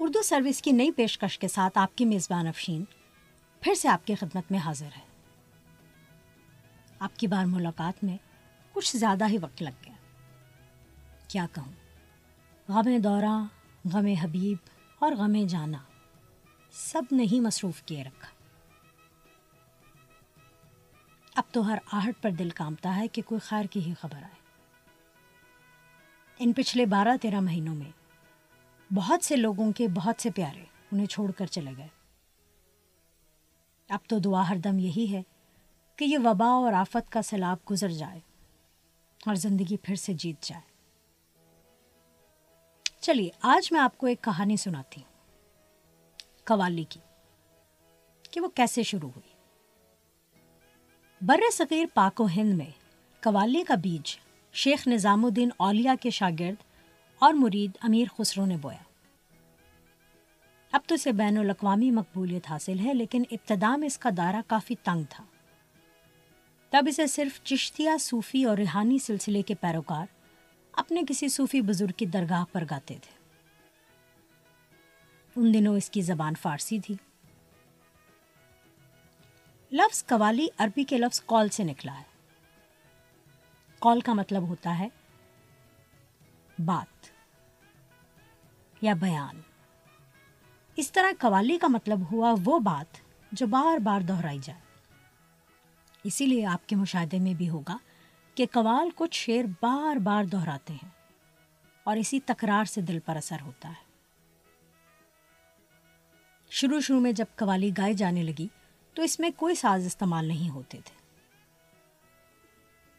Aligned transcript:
Urdu 0.00 0.22
service 0.22 0.62
کی 0.62 0.72
نئی 0.72 0.90
پیشکش 0.90 1.38
کے 1.38 1.48
ساتھ 1.48 1.78
آپ 1.78 1.98
کی 1.98 2.04
میزبان 2.04 2.46
افشین 2.46 2.84
پھر 3.60 3.74
سے 3.74 3.88
آپ 3.88 4.06
کی 4.06 4.14
خدمت 4.14 4.44
میں 4.50 4.58
حاضر 4.58 4.86
ہے۔ 4.86 5.02
آپ 6.98 7.16
کی 7.16 7.26
بار 7.26 7.44
ملاقات 7.44 8.04
میں 8.04 8.16
کچھ 8.72 8.96
زیادہ 8.96 9.28
ہی 9.28 9.38
وقت 9.38 9.62
لگ 9.62 9.84
گیا۔ 9.84 9.94
کیا 11.28 11.46
کہوں؟ 11.52 11.72
غم 12.68 12.98
دورہ، 13.04 13.44
غم 13.92 14.06
حبیب 14.06 14.56
اور 14.98 15.12
غم 15.12 15.46
جانا 15.48 15.78
سب 16.72 17.02
نہیں 17.10 17.40
مصروف 17.40 17.82
کیے 17.82 18.04
رکھا۔ 18.04 18.28
اب 21.34 21.44
تو 21.52 21.68
ہر 21.68 21.78
آہٹ 21.92 22.22
پر 22.22 22.30
دل 22.30 22.50
کامتا 22.50 22.96
ہے 22.96 23.08
کہ 23.08 23.22
کوئی 23.22 23.40
خیر 23.40 23.64
کی 23.64 23.80
ہی 23.80 23.94
خبر 24.00 24.16
آئے۔ 24.16 24.40
ان 26.38 26.52
پچھلے 26.52 26.86
بارہ 26.86 27.16
تیرہ 27.22 27.40
مہینوں 27.40 27.74
میں 27.74 27.99
بہت 28.94 29.24
سے 29.24 29.36
لوگوں 29.36 29.72
کے 29.72 29.88
بہت 29.88 30.22
سے 30.22 30.30
پیارے 30.30 30.64
انہیں 30.92 31.06
چھوڑ 31.06 31.30
کر 31.30 31.46
چلے 31.46 31.70
گئے۔ 31.76 31.88
اب 33.88 33.98
تو 34.08 34.18
دعا 34.18 34.48
ہر 34.48 34.56
دم 34.56 34.78
یہی 34.78 35.06
ہے 35.12 35.22
کہ 35.96 36.04
یہ 36.04 36.18
وبا 36.18 36.46
اور 36.46 36.72
آفت 36.72 37.12
کا 37.12 37.22
سیلاب 37.22 37.56
گزر 37.70 37.88
جائے 37.88 38.20
اور 39.26 39.34
زندگی 39.34 39.76
پھر 39.76 39.94
سے 39.94 40.12
جیت 40.12 40.42
جائے۔ 40.42 40.62
چلیے، 43.00 43.30
آج 43.42 43.72
میں 43.72 43.80
آپ 43.80 43.98
کو 43.98 44.06
ایک 44.06 44.22
کہانی 44.22 44.56
سناتی 44.56 45.00
ہوں، 45.00 45.12
قوالی 46.44 46.84
کی، 46.88 47.00
کہ 48.30 48.40
وہ 48.40 48.48
کیسے 48.48 48.82
شروع 48.82 49.10
ہوئی۔ 49.16 49.32
بر 51.20 51.40
صغیر 51.52 51.84
پاک 51.94 52.20
و 52.20 52.26
ہند 52.36 52.54
میں 52.54 52.70
قوالی 53.20 53.62
کا 53.62 53.74
بیج 53.74 54.18
شیخ 54.52 54.88
نظام 54.88 55.24
الدین 55.24 55.48
اولیا 55.56 55.94
کے 56.00 56.10
شاگرد 56.10 56.69
اور 57.20 57.32
مرید 57.32 57.70
امیر 57.80 58.04
خسرو 58.16 58.46
نے 58.46 58.56
بویا۔ 58.56 58.82
اب 60.72 60.80
تو 60.86 60.94
اسے 60.94 61.12
بین 61.12 61.38
الاقوامی 61.38 61.90
مقبولیت 61.90 62.50
حاصل 62.50 62.78
ہے، 62.78 62.94
لیکن 62.94 63.22
ابتدا 63.30 63.76
میں 63.76 63.86
اس 63.86 63.98
کا 63.98 64.10
دائرہ 64.16 64.42
کافی 64.46 64.74
تنگ 64.84 65.02
تھا۔ 65.10 65.24
تب 66.70 66.84
اسے 66.88 67.06
صرف 67.06 67.42
چشتیہ 67.42 67.90
صوفی 68.00 68.44
اور 68.44 68.56
ریحانی 68.56 68.98
سلسلے 68.98 69.42
کے 69.42 69.54
پیروکار 69.54 70.06
اپنے 70.72 71.02
کسی 71.08 71.28
صوفی 71.28 71.60
بزرگ 71.60 71.92
کی 71.96 72.06
درگاہ 72.06 72.44
پر 72.52 72.64
گاتے 72.70 72.98
تھے۔ 73.02 73.18
ان 75.36 75.54
دنوں 75.54 75.76
اس 75.76 75.90
کی 75.90 76.00
زبان 76.00 76.34
فارسی 76.34 76.78
تھی۔ 76.80 76.94
لفظ 79.72 80.06
قوالی 80.06 80.46
عربی 80.58 80.84
کے 80.84 80.98
لفظ 80.98 81.20
کال 81.20 81.48
سے 81.48 81.64
نکلا 81.64 81.98
ہے۔ 81.98 82.02
کال 83.78 84.00
کا 84.00 84.12
مطلب 84.12 84.42
ہوتا 84.42 84.78
ہے 84.78 84.88
بات۔ 86.58 87.09
یا 88.80 88.94
بیان۔ 88.94 89.40
اس 90.76 90.92
طرح 90.92 91.12
قوالی 91.18 91.58
کا 91.58 91.66
مطلب 91.66 92.12
ہوا 92.12 92.34
وہ 92.44 92.58
بات 92.58 92.96
جو 93.32 93.46
بار 93.46 93.78
بار 93.78 94.00
دہرائی 94.00 94.38
جائے۔ 94.42 94.60
اسی 96.04 96.26
لیے 96.26 96.46
آپ 96.46 96.68
کے 96.68 96.76
مشاہدے 96.76 97.18
میں 97.18 97.34
بھی 97.34 97.48
ہوگا 97.48 97.76
کہ 98.34 98.46
قوال 98.52 98.88
کچھ 98.94 99.24
شعر 99.24 99.44
بار 99.60 99.96
بار 99.96 100.24
دہراتے 100.24 100.72
ہیں 100.72 100.88
اور 101.84 101.96
اسی 101.96 102.20
تکرار 102.20 102.64
سے 102.64 102.80
دل 102.80 102.98
پر 102.98 103.16
اثر 103.16 103.36
ہوتا 103.40 103.68
ہے۔ 103.68 103.90
شروع 106.50 106.80
شروع 106.80 107.00
میں 107.00 107.12
جب 107.12 107.24
قوالی 107.34 107.70
گائے 107.78 107.92
جانے 107.92 108.22
لگی 108.22 108.48
تو 108.94 109.02
اس 109.02 109.20
میں 109.20 109.30
کوئی 109.36 109.54
ساز 109.54 109.86
استعمال 109.86 110.24
نہیں 110.24 110.50
ہوتے 110.50 110.78
تھے۔ 110.84 111.00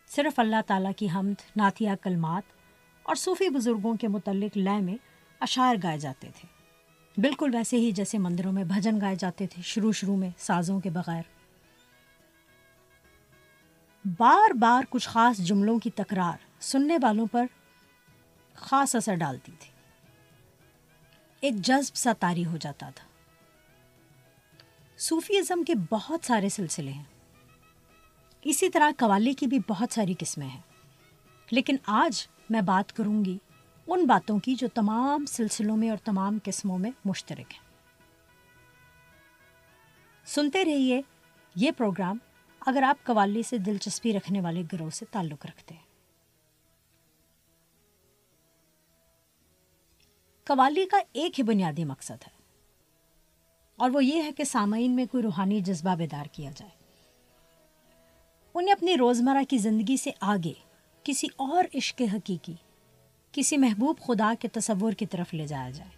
صرف 0.07 0.39
اللہ 0.39 0.61
تعالیٰ 0.67 0.91
کی 0.97 1.07
حمد، 1.15 1.41
نعتیہ 1.55 1.89
کلمات 2.01 2.43
اور 3.03 3.15
صوفی 3.15 3.49
بزرگوں 3.49 3.95
کے 3.95 4.07
متعلق 4.07 4.57
لے 4.57 4.79
میں 4.81 5.10
اشعار 5.41 5.75
گائے 5.83 5.97
جاتے 5.97 6.29
تھے۔ 6.35 6.47
بالکل 7.21 7.49
ویسے 7.53 7.77
ہی 7.77 7.91
جیسے 7.91 8.17
مندروں 8.17 8.51
میں 8.51 8.63
بھجن 8.63 9.01
گائے 9.01 9.15
جاتے 9.15 9.47
تھے 9.47 9.61
شروع 9.61 9.91
شروع 9.91 10.17
میں 10.17 10.29
سازوں 10.37 10.79
کے 10.79 10.89
بغیر۔ 10.89 11.21
بار 14.05 14.53
بار 14.53 14.83
کچھ 14.89 15.09
خاص 15.09 15.37
جملوں 15.37 15.79
کی 15.79 15.89
تکرار 15.89 16.61
سننے 16.61 16.97
والوں 17.01 17.27
پر 17.31 17.45
خاص 18.53 18.95
اثر 18.95 19.15
ڈالتی 19.15 19.51
تھی۔ 19.59 19.71
ایک 21.39 21.55
جذب 21.55 21.95
سا 21.95 22.13
تاری 22.13 22.45
ہو 22.45 22.57
جاتا 22.57 22.89
تھا۔ 22.95 23.07
صوفی 24.97 25.37
ازم 25.37 25.63
کے 25.63 25.73
بہت 25.89 26.25
سارے 26.25 26.49
سلسلے 26.49 26.91
ہیں۔ 26.91 27.03
اسی 28.41 28.69
طرح 28.69 28.91
قوالی 28.97 29.33
کی 29.33 29.47
بھی 29.47 29.59
بہت 29.67 29.93
ساری 29.93 30.13
قسمیں 30.19 30.47
ہیں۔ 30.47 30.61
لیکن 31.51 31.75
آج 31.85 32.27
میں 32.49 32.61
بات 32.61 32.93
کروں 32.93 33.25
گی 33.25 33.37
ان 33.87 34.05
باتوں 34.05 34.37
کی 34.39 34.55
جو 34.55 34.67
تمام 34.67 35.25
سلسلوں 35.25 35.77
میں 35.77 35.89
اور 35.89 35.97
تمام 35.97 36.37
قسموں 36.43 36.77
میں 36.77 36.91
مشترک 37.05 37.53
ہیں۔ 37.53 37.69
سنتے 40.27 40.63
رہیے، 40.65 41.01
یہ 41.55 41.71
پروگرام 41.77 42.17
اگر 42.61 42.83
آپ 42.83 43.03
قوالی 43.03 43.43
سے 43.43 43.57
دلچسپی 43.57 44.13
رکھنے 44.13 44.41
والے 44.41 44.63
گروہ 44.73 44.89
سے 44.89 45.05
تعلق 45.11 45.45
رکھتے 45.45 45.75
ہیں۔ 45.75 45.89
قوالی 50.47 50.85
کا 50.85 50.97
ایک 51.13 51.39
ہی 51.39 51.43
بنیادی 51.43 51.83
مقصد 51.83 52.23
ہے، 52.23 52.39
اور 53.79 53.89
وہ 53.89 54.03
یہ 54.05 54.23
ہے 54.23 54.31
کہ 54.31 54.43
سامعین 54.43 54.95
میں 54.95 55.05
کوئی 55.11 55.23
روحانی 55.23 55.59
جذبہ 55.61 55.95
بیدار 55.95 56.25
کیا 56.31 56.51
جائے۔ 56.55 56.71
انہیں 58.55 58.71
اپنی 58.71 58.97
روزمرہ 58.97 59.43
کی 59.49 59.57
زندگی 59.57 59.97
سے 59.97 60.11
آگے 60.21 60.53
کسی 61.05 61.27
اور 61.35 61.65
عشق 61.75 62.01
حقیقی 62.13 62.55
کسی 63.31 63.57
محبوب 63.57 63.99
خدا 63.99 64.33
کے 64.39 64.47
تصور 64.47 64.93
کی 64.93 65.05
طرف 65.05 65.33
لے 65.33 65.47
جایا 65.47 65.69
جائے۔ 65.69 65.89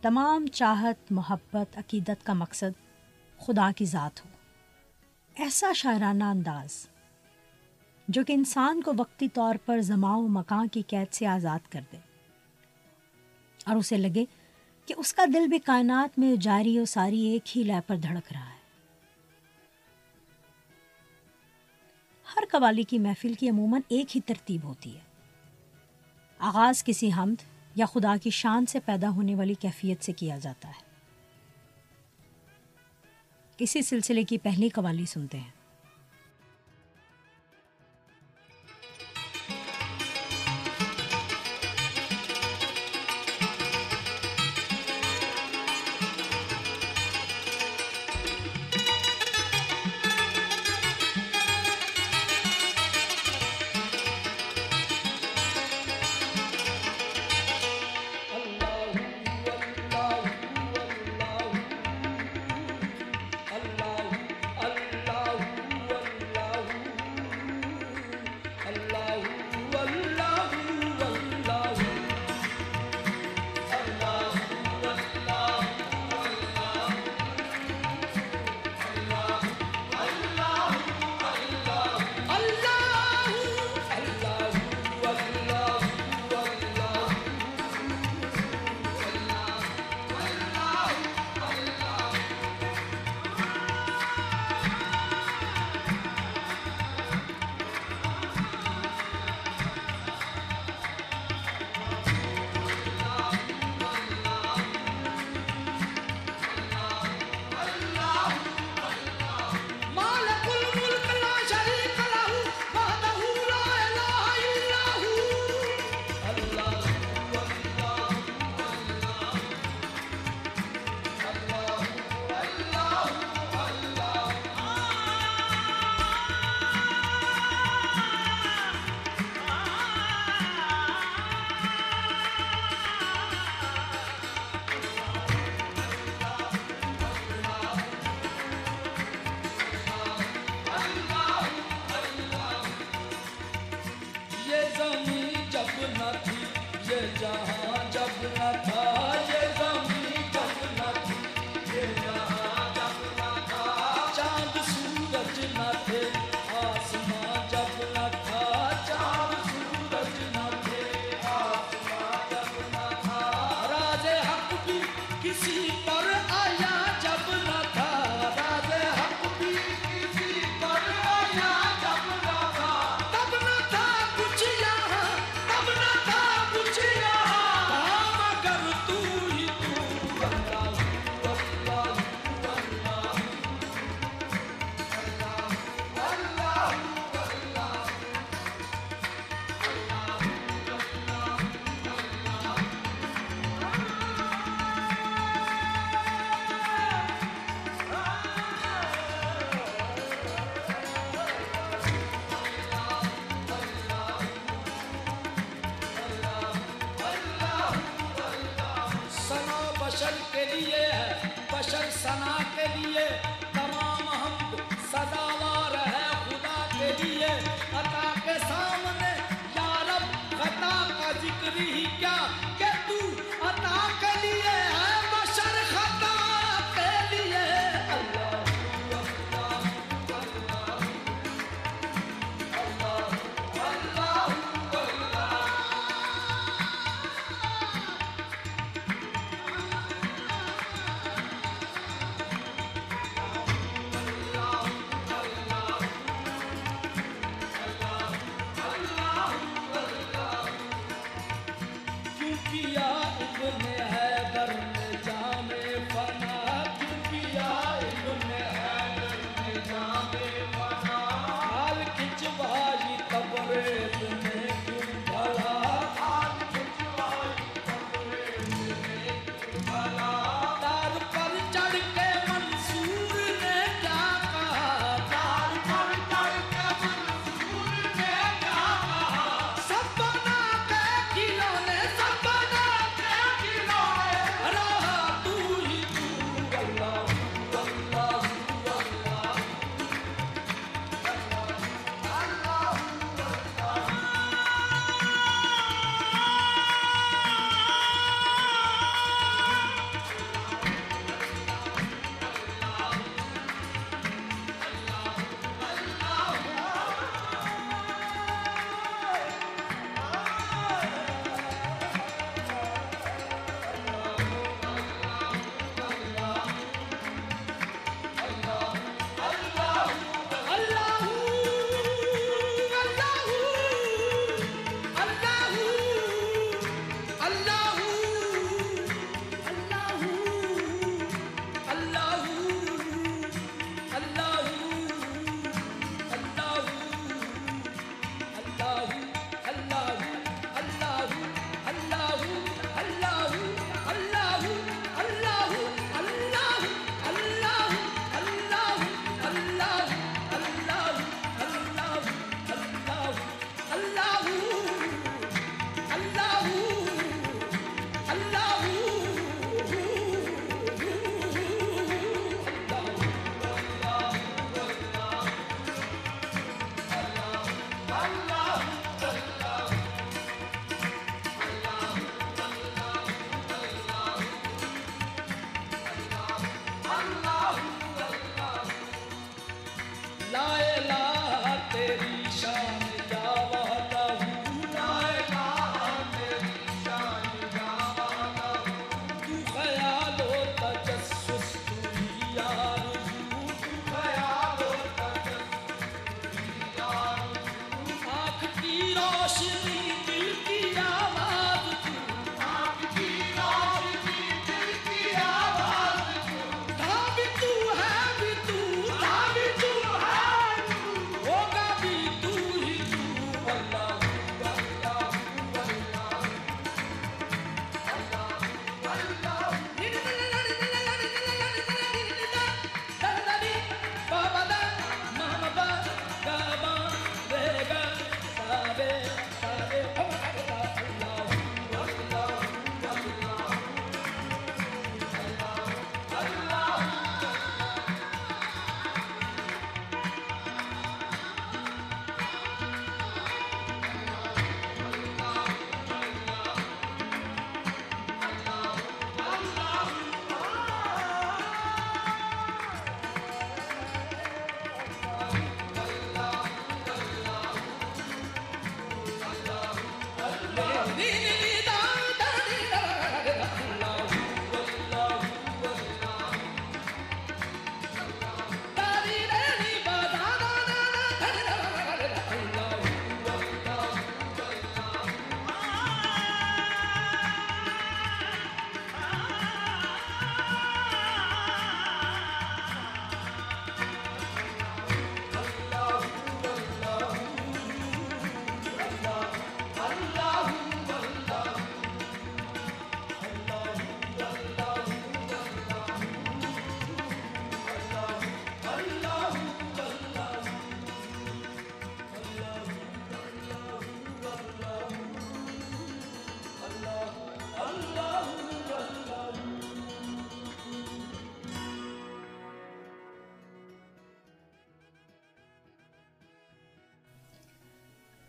تمام 0.00 0.46
چاہت، 0.46 1.12
محبت، 1.12 1.78
عقیدت 1.78 2.26
کا 2.26 2.32
مقصد 2.32 3.00
خدا 3.38 3.70
کی 3.76 3.84
ذات 3.84 4.24
ہو۔ 4.24 4.30
ایسا 5.34 5.72
شاعرانہ 5.72 6.24
انداز 6.24 6.88
جو 8.08 8.24
کہ 8.24 8.32
انسان 8.32 8.82
کو 8.82 8.92
وقتی 8.96 9.28
طور 9.28 9.54
پر 9.66 9.80
زماں 9.80 10.16
و 10.16 10.28
مکان 10.28 10.68
کی 10.68 10.82
قید 10.86 11.14
سے 11.14 11.26
آزاد 11.26 11.72
کر 11.72 11.80
دے۔ 11.92 11.96
اور 13.66 13.76
اسے 13.76 13.96
لگے 13.96 14.24
کہ 14.86 14.94
اس 14.96 15.14
کا 15.14 15.24
دل 15.34 15.46
بھی 15.46 15.58
کائنات 15.58 16.18
میں 16.18 16.36
جاری 16.36 16.78
و 16.78 16.84
ساری 16.84 17.20
ایک 17.20 17.58
ہی 17.58 17.62
لے 17.62 17.80
پر 17.86 17.96
دھڑک 17.96 18.32
رہا 18.32 18.48
ہے۔ 18.48 18.56
ہر 22.36 22.42
قوالی 22.50 22.82
کی 22.82 22.98
محفل 22.98 23.34
کی 23.34 23.48
عموماً 23.48 23.80
ایک 23.88 24.16
ہی 24.16 24.20
ترتیب 24.20 24.64
ہوتی 24.64 24.96
ہے۔ 24.96 25.05
آغاز 26.38 26.84
کسی 26.84 27.10
حمد 27.12 27.42
یا 27.74 27.86
خدا 27.86 28.16
کی 28.22 28.30
شان 28.30 28.66
سے 28.66 28.80
پیدا 28.80 29.08
ہونے 29.08 29.34
والی 29.34 29.54
کیفیت 29.54 30.04
سے 30.04 30.12
کیا 30.12 30.38
جاتا 30.38 30.68
ہے۔ 30.68 30.86
کسی 33.56 33.82
سلسلے 33.82 34.24
کی 34.24 34.38
پہلی 34.38 34.68
قوالی 34.68 35.06
سنتے 35.06 35.38
ہیں۔ 35.38 35.55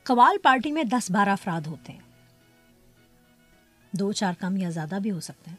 قوال 0.07 0.37
پارٹی 0.43 0.71
میں 0.71 0.83
دس 0.83 1.11
بارہ 1.11 1.29
افراد 1.29 1.61
ہوتے 1.61 1.93
ہیں۔ 1.93 1.99
دو 3.91 4.11
چار 4.11 4.33
کم 4.39 4.57
یا 4.57 4.69
زیادہ 4.69 4.97
بھی 5.01 5.11
ہو 5.11 5.19
سکتے 5.19 5.51
ہیں۔ 5.51 5.57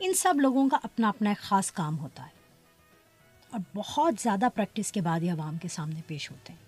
ان 0.00 0.14
سب 0.14 0.34
لوگوں 0.36 0.68
کا 0.68 0.78
اپنا 0.82 1.08
اپنا 1.08 1.30
ایک 1.30 1.38
خاص 1.38 1.72
کام 1.72 1.98
ہوتا 1.98 2.22
ہے۔ 2.22 2.30
اور 3.50 3.60
بہت 3.74 4.14
زیادہ 4.20 4.48
پریکٹس 4.54 4.92
کے 4.92 5.00
بعد 5.00 5.20
یہ 5.20 5.32
عوام 5.32 5.56
کے 5.56 5.68
سامنے 5.68 6.00
پیش 6.06 6.30
ہوتے 6.30 6.52
ہیں۔ 6.52 6.60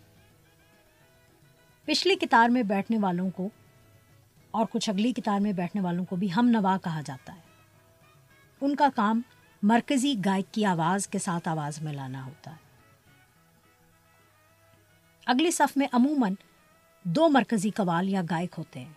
پچھلی 1.84 2.14
کتار 2.14 2.48
میں 2.48 2.62
بیٹھنے 2.62 2.98
والوں 2.98 3.30
کو 3.30 3.48
اور 4.50 4.66
کچھ 4.70 4.90
اگلی 4.90 5.12
کتار 5.12 5.40
میں 5.40 5.52
بیٹھنے 5.52 5.82
والوں 5.82 6.04
کو 6.04 6.16
بھی 6.16 6.28
ہم 6.36 6.48
نوا 6.48 6.76
کہا 6.84 7.00
جاتا 7.00 7.34
ہے۔ 7.34 7.40
ان 8.60 8.76
کا 8.76 8.88
کام 8.94 9.22
مرکزی 9.62 10.14
گائک 10.24 10.54
کی 10.54 10.64
آواز 10.64 11.08
کے 11.08 11.18
ساتھ 11.18 11.48
آواز 11.48 11.82
میں 11.82 11.92
لانا 11.92 12.26
ہوتا 12.26 12.50
ہے۔ 12.50 12.65
اگلی 15.26 15.50
صف 15.50 15.76
میں 15.76 15.86
عموماً 15.92 16.34
دو 17.02 17.28
مرکزی 17.28 17.70
قوال 17.70 18.08
یا 18.08 18.22
گائک 18.30 18.54
ہوتے 18.58 18.80
ہیں۔ 18.80 18.92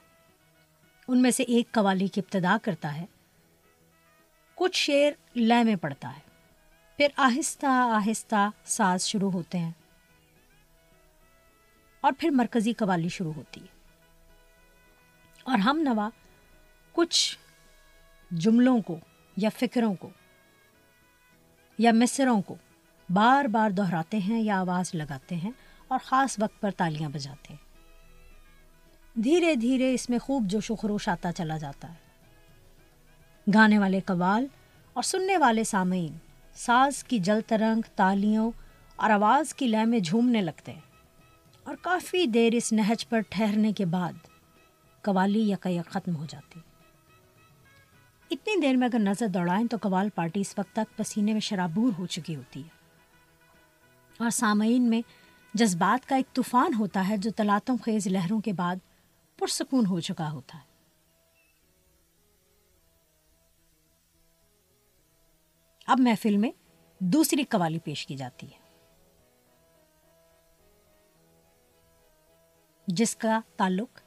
ان 1.08 1.22
میں 1.22 1.32
سے 1.32 1.44
ایک 1.44 1.72
قوالی 1.72 2.08
کی 2.08 2.22
ابتدا 2.22 2.58
کرتا 2.64 2.96
ہے، 2.96 3.06
کچھ 4.56 4.78
شعر 4.78 5.38
لے 5.38 5.64
میں 5.64 5.76
پڑتا 5.76 6.16
ہے۔ 6.16 6.22
پھر 6.98 7.08
آہستہ 7.18 7.66
آہستہ 7.66 8.50
ساز 8.66 9.04
شروع 9.04 9.32
ہوتے 9.32 9.58
ہیں۔ 9.58 9.72
اور 12.02 12.12
پھر 12.20 12.30
مرکزی 12.30 12.74
قوالی 12.74 13.10
شروع 13.10 13.34
ہوتی 13.34 13.62
ہے۔ 13.62 13.80
اور 15.44 15.58
ہم 15.58 15.80
نوا 15.84 16.10
کچھ 16.92 17.38
جملوں 18.32 18.82
کو 18.82 19.00
یا 19.38 19.50
فکروں 19.60 19.96
کو 19.96 20.10
یا 21.78 21.92
مصروں 21.92 22.42
کو 22.42 22.56
بار 23.14 23.46
بار 23.46 23.70
دہراتے 23.70 24.18
ہیں 24.18 24.42
یا 24.42 24.60
آواز 24.60 24.96
لگاتے 24.96 25.36
ہیں۔ 25.36 25.52
اور 25.89 26.00
خاص 26.03 26.36
وقت 26.39 26.62
پر 26.62 26.72
تالیاں 26.72 27.10
بجاتے 27.10 27.55
دھیرے 29.24 29.55
دھیرے 29.55 29.93
اس 29.93 30.10
میں 30.10 30.19
خوب 30.19 30.43
جوش 30.46 30.72
و 30.72 30.75
خروش 30.75 31.10
آتا 31.10 31.31
چلا 31.31 31.58
جاتا 31.58 31.93
ہے۔ 31.93 32.10
گانے 33.53 33.79
والے 33.79 34.00
قوال 34.00 34.48
اور 34.93 35.03
سننے 35.03 35.38
والے 35.38 35.63
سامعین 35.63 36.17
ساز 36.53 37.03
کی 37.03 37.19
جل 37.19 37.39
ترنگ، 37.48 37.81
تالیوں 37.96 38.51
اور 38.96 39.10
آواز 39.10 39.53
کی 39.53 39.67
لے 39.67 39.86
میں 39.86 40.00
جھومنے 40.00 40.41
لگتے 40.41 40.74
ہیں۔ 40.74 40.81
اور 41.63 41.75
کافی 41.81 42.25
دیر 42.25 42.53
اس 42.53 42.74
نہج 42.74 43.10
پر 43.10 43.19
ٹھہرنے 43.29 43.74
کے 43.74 43.86
بعد 43.86 44.13
قوالی 45.01 45.50
یا 45.50 45.81
ختم 45.89 46.15
ہو 46.15 46.25
جاتی۔ 46.29 46.60
اتنی 48.31 48.62
دیر 48.62 48.75
میں 48.75 48.88
اگر 48.88 49.00
نظر 49.00 49.27
دوڑائیں 49.27 49.67
تو 49.67 49.77
قوال 49.81 50.10
پارٹی 50.10 50.41
اس 50.41 50.55
وقت 50.58 50.75
تک 50.75 50.98
پسینے 50.98 51.34
میں 51.34 51.41
شرابور 51.41 51.91
ہو 51.98 52.05
چکی 52.05 52.36
ہوتی 52.36 52.63
ہے۔ 52.63 52.69
اور 54.19 54.29
سامعین 54.29 54.89
میں 54.89 55.01
جذبات 55.53 56.10
کا 56.10 56.15
ایک 56.15 56.34
طوفان 56.34 56.74
ہوتا 56.74 57.10
ہے 57.10 57.18
جو 57.18 57.32
تلاتم 57.32 57.75
خیز 57.86 58.08
لہروں 58.08 58.41
کے 58.41 58.53
بعد 58.53 58.75
پرسکون 59.39 59.86
ہو 59.86 60.00
چکا 60.00 60.32
ہوتا 60.32 60.58
ہے۔ 60.58 60.70
اب 65.88 66.00
محفل 66.00 66.38
میں 66.38 66.51
دوسری 67.00 67.44
قوالی 67.44 67.79
پیش 67.79 68.08
کی 68.08 68.15
جاتی 68.15 68.48
ہے۔ 68.48 68.60
جس 72.88 73.15
کا 73.15 73.39
تعلق 73.58 74.01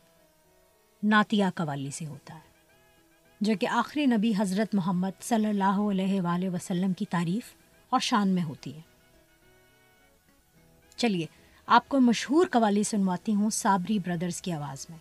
ناتیا 1.02 1.50
قوالی 1.54 1.90
سے 1.90 2.06
ہوتا 2.06 2.34
ہے، 2.34 2.74
جو 3.40 3.52
کہ 3.60 3.66
آخری 3.66 4.06
نبی 4.06 4.32
حضرت 4.38 4.74
محمد 4.74 5.22
صلی 5.22 5.46
اللہ 5.46 5.80
علیہ 5.90 6.20
وآلہ 6.20 6.48
وسلم 6.48 6.92
کی 6.92 7.04
تعریف 7.10 7.54
اور 7.90 8.00
شان 8.00 8.28
میں 8.28 8.42
ہوتی 8.42 8.76
ہے۔ 8.76 8.91
چلیے 11.02 11.26
آپ 11.66 11.88
کو 11.88 12.00
مشہور 12.00 12.46
قوالی 12.50 12.82
سنواتی 12.82 13.34
ہوں 13.34 13.50
صابری 13.50 13.98
بردرز 13.98 14.42
کی 14.42 14.52
آواز 14.52 14.86
میں۔ 14.90 14.98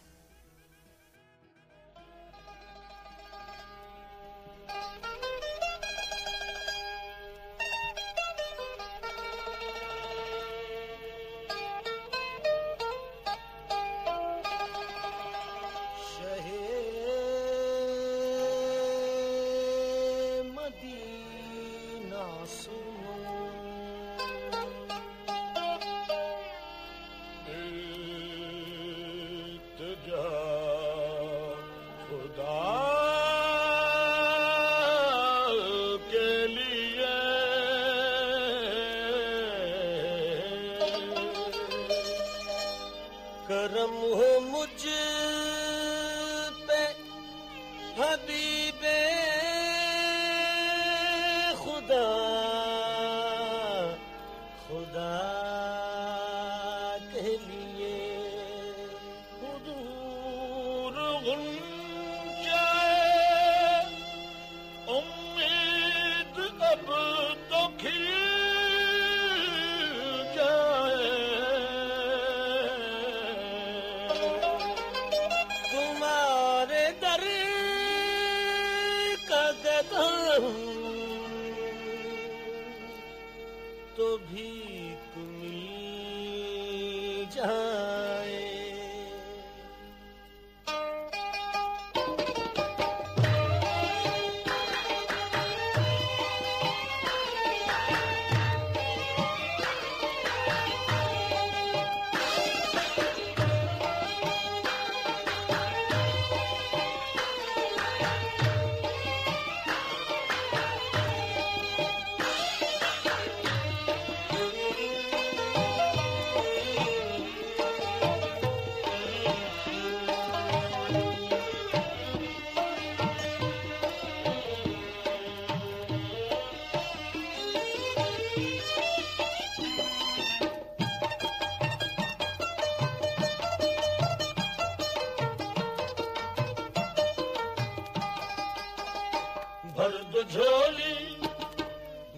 دو 140.22 140.28
جھولی 140.30 141.28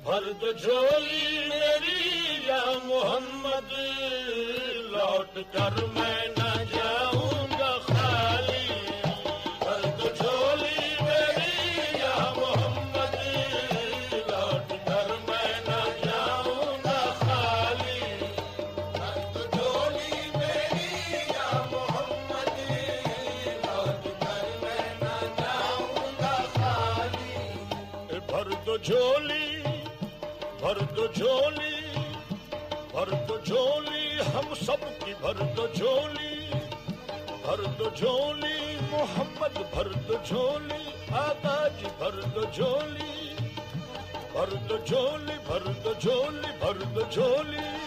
بھر 0.04 0.32
دو 0.42 0.52
جھولی 0.54 1.48
میری 1.48 2.48
یا 2.48 2.62
محمد 2.84 3.72
لوٹ 4.92 5.38
کر 5.52 5.84
میں 5.94 6.28
نہ 6.38 6.52
جاؤں 6.74 7.53
جھولی 31.24 32.04
بھر 32.92 33.28
دو 33.28 33.38
جھولی، 33.46 34.20
ہم 34.36 34.54
سب 34.66 35.06
کی 35.06 35.14
بھر 35.22 35.34
دو 35.34 35.68
جھولی۔ 35.74 36.52
بھر 37.42 37.64
دو 37.80 37.86
جھولی، 37.96 38.78
محمد 38.92 39.58
بھر 39.74 39.88
دو 39.88 40.14
جھولی، 40.26 40.84
آقا 41.12 41.68
جی 41.80 41.86
بھر 41.98 42.22
دو 42.22 42.42
جھولی۔ 42.54 43.36
بھر 44.34 44.54
دو 44.70 44.78
جھولی 44.86 45.34
بھر 45.48 45.60
دو 45.84 45.94
جھولی 46.00 46.48
بھر 46.60 46.74
دو 46.74 47.02
جھولی۔ 47.10 47.83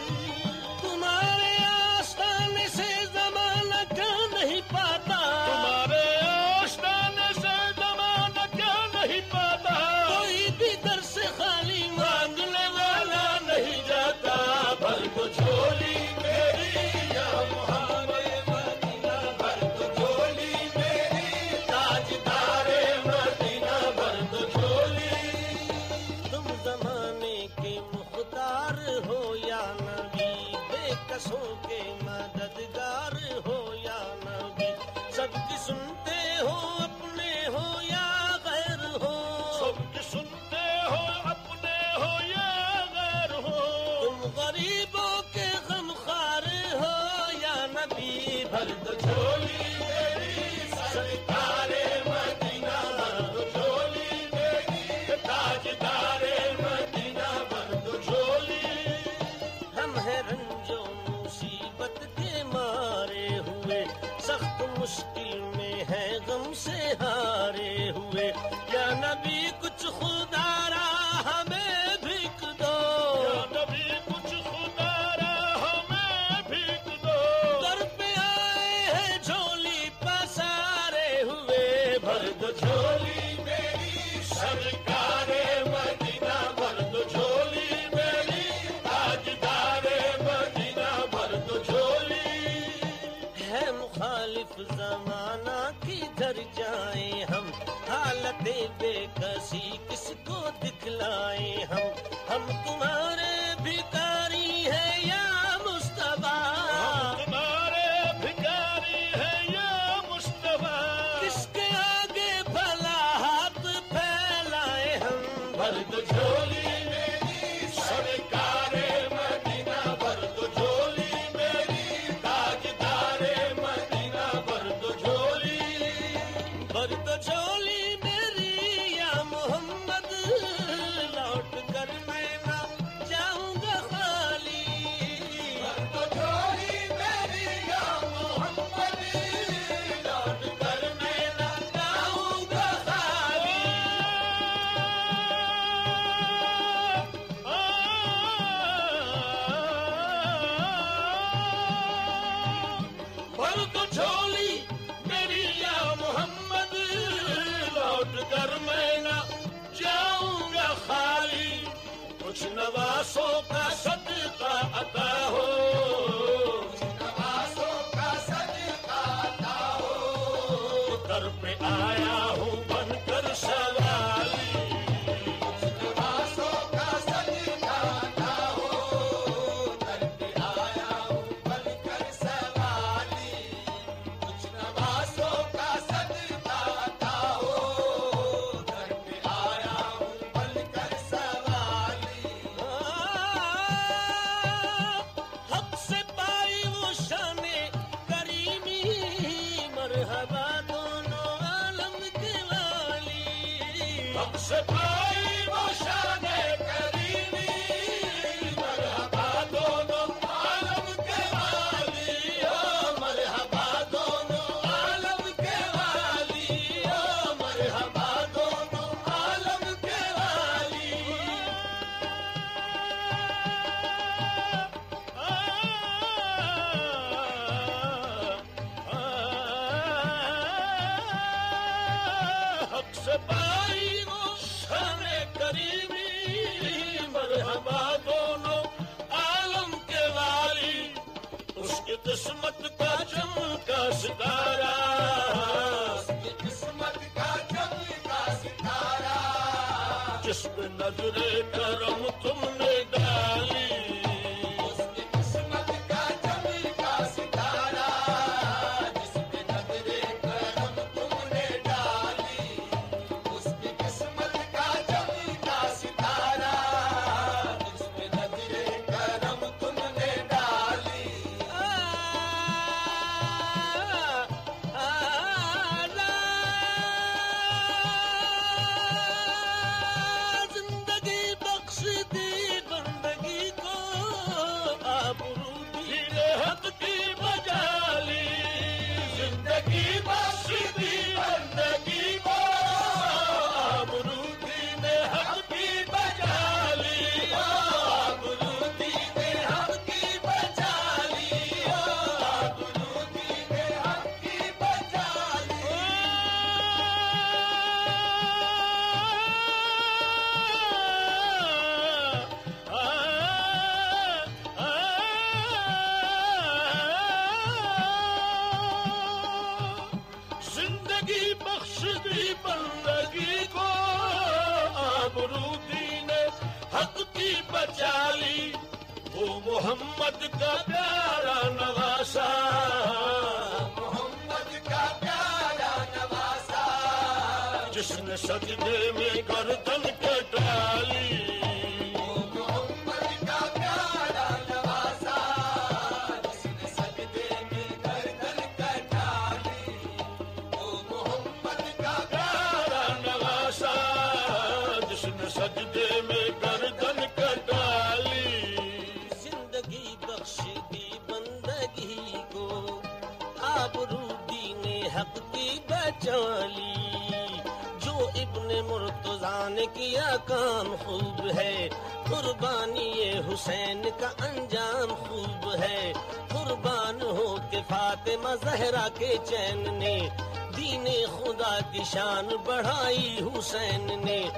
مقام 370.31 370.75
خوب 370.85 371.39
ہے۔ 371.39 371.69
قربانی 372.11 373.13
حسین 373.29 373.83
کا 374.01 374.27
انجام 374.27 374.95
خوب 374.95 375.55
ہے۔ 375.55 375.93
قربان 376.29 377.03
ہو 377.03 377.37
کے 377.51 377.59
فاطمہ 377.69 378.29
زہرا 378.45 378.89
کے 378.99 379.17
چین 379.25 379.75
نے۔ 379.79 380.09
دین 380.57 380.89
خدا 381.17 381.59
کی 381.73 381.79
شان 381.85 382.29
بڑھائی 382.47 383.21
حسین 383.39 384.05
نے۔ 384.05 384.29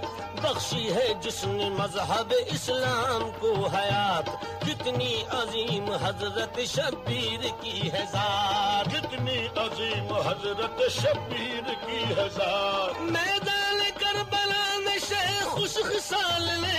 بخشی 0.42 0.92
ہے 0.94 1.14
جس 1.20 1.44
نے 1.44 1.70
مذہب 1.70 2.34
اسلام 2.46 3.30
کو 3.38 3.66
حیات۔ 3.66 4.26
کتنی 4.62 5.22
عظیم 5.28 5.92
حضرت 6.02 6.60
شبیر 6.66 7.46
کی 7.60 7.90
ہزار 7.94 8.88
کتنی 8.88 9.46
عظیم 9.56 10.12
حضرت 10.12 10.82
شبیر 10.90 11.86
کی 11.86 12.04
ہزار 12.20 13.00
میں 13.00 13.47
خوش 15.78 15.90
خسال 15.90 16.44
نے، 16.60 16.78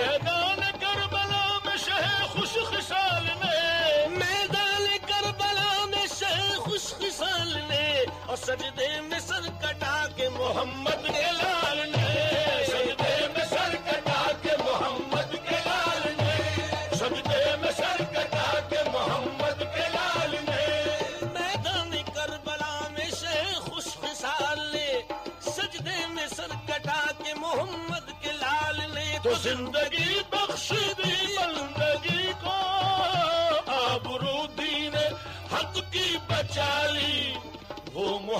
میدان 0.00 0.60
کربلا 0.80 1.58
میں 1.64 1.76
شہ 1.76 2.26
خوش 2.32 2.52
خسال 2.70 3.24
نے۔ 3.40 4.06
میدان 4.08 4.86
کربلا 5.08 5.84
میں 5.90 6.06
شہ 6.18 6.58
خوش 6.58 6.86
خسال 7.00 7.58
نے، 7.68 8.04
اور 8.26 8.36
سجدے 8.36 8.88
میں 9.08 9.20
سر 9.20 9.48
کٹا 9.62 10.06
کے 10.16 10.28
محمد 10.28 11.06
کے 11.06 11.26
لال 11.42 11.90
نے۔ 11.90 11.99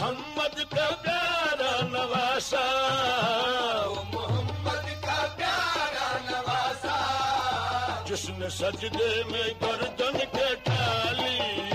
محمد 0.00 0.58
کا 0.70 0.88
پیارا 1.02 1.86
نواسا۔ 1.86 2.64
محمد 4.12 5.02
کا 5.02 5.26
پیارا 5.36 6.18
نواسا۔ 6.30 6.96
جس 8.04 8.30
نے 8.30 8.48
سجدے 8.48 9.22
میں 9.30 9.48
گردن 9.62 10.18
کے 10.32 10.54
ٹھالی 10.64 11.69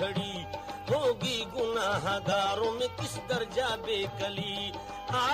گھڑی 0.00 0.44
ہوگی 0.90 1.42
گناہ 1.54 2.18
داروں 2.26 2.70
میں 2.72 2.86
کس 2.96 3.18
درجہ 3.28 3.68
بے 3.84 4.02
کلی؟ 4.18 4.70
آ 5.08 5.26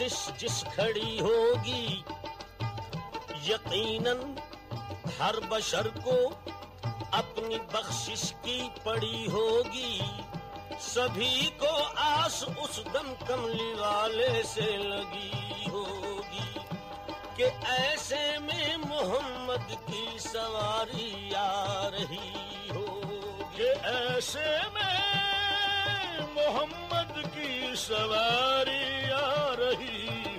کوشش 0.00 0.40
جس 0.40 0.64
کھڑی 0.74 1.20
ہوگی، 1.20 2.02
یقیناً 3.46 4.16
ہر 5.18 5.34
بشر 5.48 5.88
کو 5.88 6.16
اپنی 7.10 7.58
بخشش 7.72 8.32
کی 8.42 8.68
پڑی 8.82 9.26
ہوگی۔ 9.30 10.00
سبھی 10.80 11.50
کو 11.58 11.72
آس 11.96 12.44
اس 12.56 12.80
دم 12.92 13.12
کملی 13.26 13.72
والے 13.78 14.42
سے 14.54 14.76
لگی 14.76 15.68
ہوگی 15.70 16.58
کہ 17.36 17.48
ایسے 17.68 18.38
میں 18.40 18.76
محمد 18.76 19.70
کی 19.86 20.18
سواری 20.18 21.34
آ 21.34 21.90
رہی 21.90 22.32
ہوگی۔ 22.70 23.68
ایسے 23.82 24.48
میں 24.72 25.29
محمد 26.40 27.34
کی 27.34 27.74
سواری 27.76 29.12
آ 29.12 29.54
رہی۔ 29.58 30.29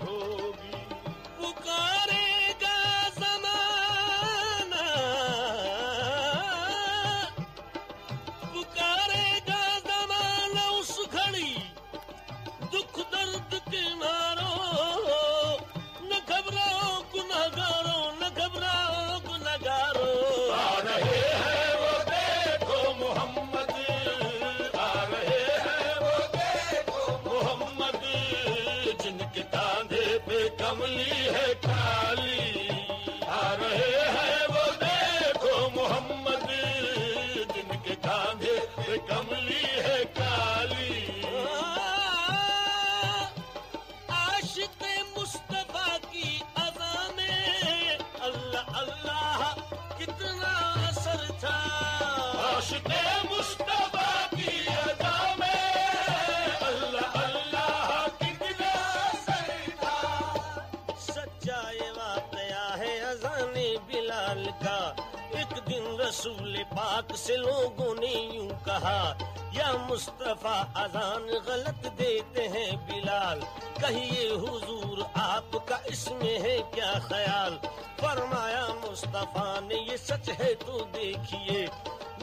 دفعہ 70.41 70.63
اذان 70.75 71.29
غلط 71.45 71.99
دیتے 71.99 72.47
ہیں 72.47 72.71
بلال۔ 72.71 73.39
کہیے 73.73 74.29
حضور، 74.29 74.97
آپ 75.13 75.67
کا 75.67 75.77
اس 75.85 76.11
میں 76.11 76.39
ہے 76.39 76.57
کیا 76.73 76.93
خیال؟ 77.01 77.57
فرمایا، 77.97 78.67
مصطفیٰ 78.91 79.61
نے 79.61 79.75
یہ 79.75 79.97
سچ 79.97 80.29
ہے 80.39 80.53
تو 80.55 80.85
دیکھیے۔ 80.95 81.67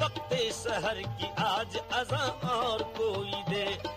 وقت 0.01 0.35
سحر 0.55 0.97
کی 1.19 1.27
آج 1.37 1.79
اذان 1.91 2.49
اور 2.49 2.81
کوئی 2.81 3.55
دے۔ 3.55 3.88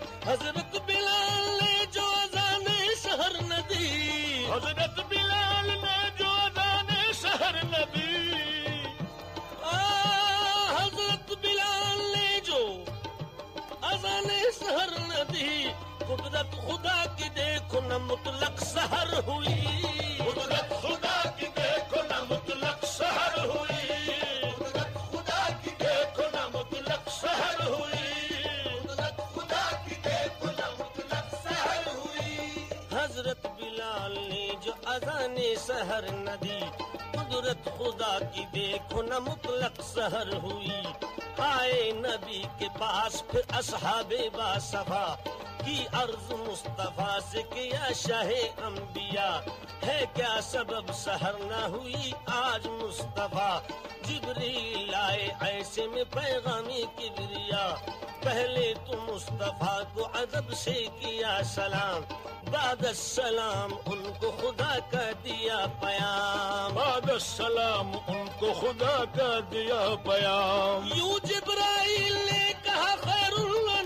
سحر 18.82 19.20
ہوئی۔ 19.28 19.63
قدرت 20.17 20.70
خدا 20.82 21.30
کی 21.38 21.46
دیکھو 21.56 22.02
نہ 22.10 22.24
مطلق 22.30 22.86
شہر 22.86 23.46
ہوئی۔ 23.46 24.10
قدرت 24.56 24.94
خدا 24.94 25.50
کی 25.63 25.70
دیکھو 25.80 26.24
نہ 26.34 26.48
مطلق 26.54 27.10
شہر 27.22 27.67
ہوئی۔ 27.67 28.34
قدرت 28.84 29.17
خدا 29.17 29.70
کی 29.86 29.96
دیکھو 30.06 30.48
نہ 30.48 30.70
مطلق 30.80 31.36
شہر 31.44 31.88
ہوئی۔ 31.88 32.48
حضرت 32.91 33.46
بلال 33.46 34.12
نے 34.12 34.50
جو 34.62 34.72
اذان 34.86 35.38
سحر 35.67 36.02
نہ 36.02 36.36
دی، 36.44 36.60
قدرت 37.12 37.65
خدا 37.65 38.17
کی 38.34 38.46
دیکھو 38.54 39.02
نہ 39.02 39.20
مطلق 39.20 39.82
سحر 39.82 40.34
ہوئی۔ 40.34 40.82
آئے 41.42 41.92
نبی 41.96 42.42
کے 42.58 42.68
پاس، 42.80 43.22
پھر 43.28 43.42
اصحاب 43.58 44.14
با 44.34 44.58
صفا 44.62 45.06
کی 45.66 45.78
عرض 45.94 46.32
مصطفیٰ 46.32 47.20
سے 47.32 47.42
کیا 47.54 47.92
شاہ 47.96 48.32
انبیاء؟ 48.66 49.40
ہے 49.88 50.06
کیا 50.14 50.40
سبب 50.44 50.92
سہر 50.94 51.40
نہ 51.42 51.66
ہوئی 51.68 52.12
آج 52.26 52.68
مصطفیٰ؟ 52.82 53.60
جبریل 54.08 54.96
آئے 54.96 55.30
ایسے 55.40 55.88
میں 55.88 56.04
پیغامی 56.14 56.84
کی 56.98 57.10
پہلے 58.24 58.74
تو 58.88 59.14
مصطفیٰ 59.14 59.82
کو 59.94 60.06
ادب 60.14 60.54
سے 60.54 60.86
کیا 61.00 61.40
سلام 61.44 62.02
بعد 62.52 62.86
السلام 62.86 63.74
ان 63.86 64.04
کو 64.20 64.32
خدا 64.42 64.80
کا 64.92 65.12
دیا 65.24 65.66
پیام۔ 65.82 66.74
بعد 66.74 67.10
السلام 67.10 67.92
ان 68.08 68.26
کو 68.40 68.54
خدا 68.54 69.04
کا 69.18 69.40
دیا 69.52 69.96
پیام۔ 70.04 70.90
یوں 70.96 71.20
جبرائیل 71.24 72.14
نے 72.32 72.52
کہا 72.64 72.96
خیر 73.02 73.34
الانام 73.34 73.81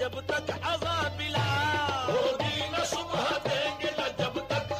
جب 0.00 0.20
تک 0.26 0.50
عذاب 0.62 1.20
ہوگی 2.08 2.60
نہ 2.70 2.84
صبح 2.84 3.36
دیں 3.44 3.70
گے 3.80 3.90
نہ 3.98 4.08
جب 4.18 4.34
تک 4.46 4.72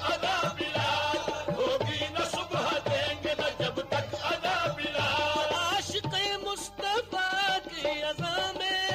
بلال 0.58 1.54
ہوگی 1.54 2.04
نہ 2.10 2.24
صبح 2.30 2.78
دیں 2.86 3.14
گے 3.24 3.34
نہ 3.38 3.64
جب 3.64 3.80
تک 3.88 4.14
ادا 4.22 4.72
بلال 4.76 5.54
عاشق 5.54 6.14
مصطفیٰ 6.42 7.58
کی 7.64 8.02
اذا 8.02 8.52
میں 8.58 8.88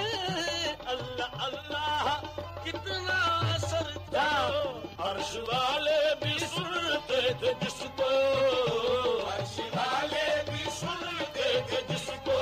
اللہ 0.86 1.44
اللہ 1.44 2.22
کتنا 2.64 3.20
اثر 3.56 3.98
تھا۔ 4.12 4.62
عرش 4.98 5.36
والے 5.36 6.16
بھی 6.22 6.40
سنتے 6.40 7.34
تھے 7.40 7.54
جس 7.62 7.84
کو۔ 7.98 8.10
عرش 9.28 9.60
والے 9.60 10.44
بھی 10.52 10.70
سنتے 10.80 11.60
تھے 11.68 11.82
جس 11.90 12.10
کو۔ 12.26 12.40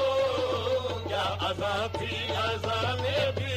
کیا 1.07 1.21
اذا 1.21 1.87
تھی 1.93 2.35
اذان 2.35 2.97
بلالی 2.99 3.52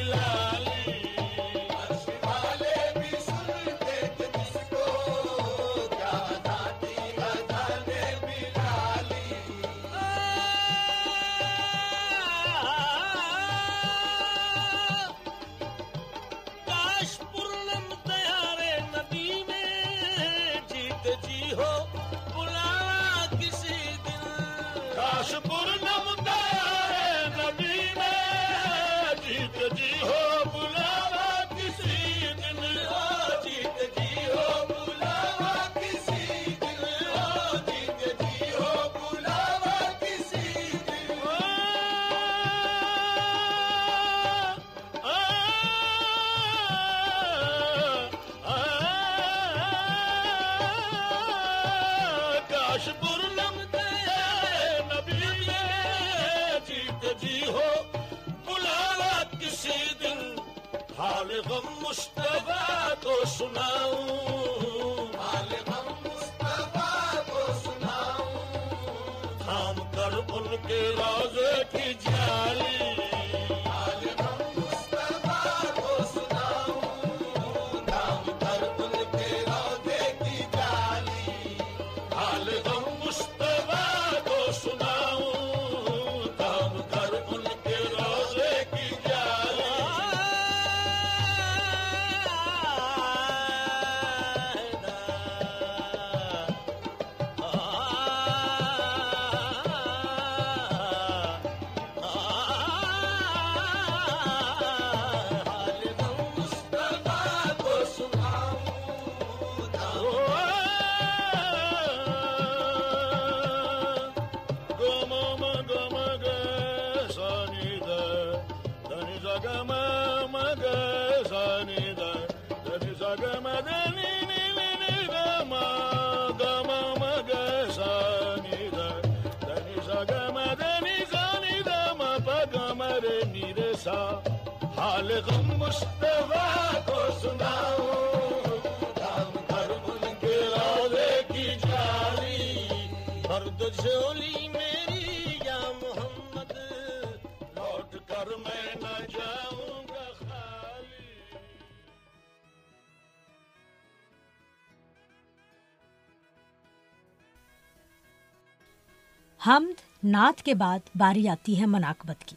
جماعت 160.27 160.45
کے 160.45 160.53
بعد 160.53 160.79
باری 160.95 161.27
آتی 161.27 161.59
ہے 161.59 161.65
مناقبت 161.65 162.23
کی، 162.25 162.35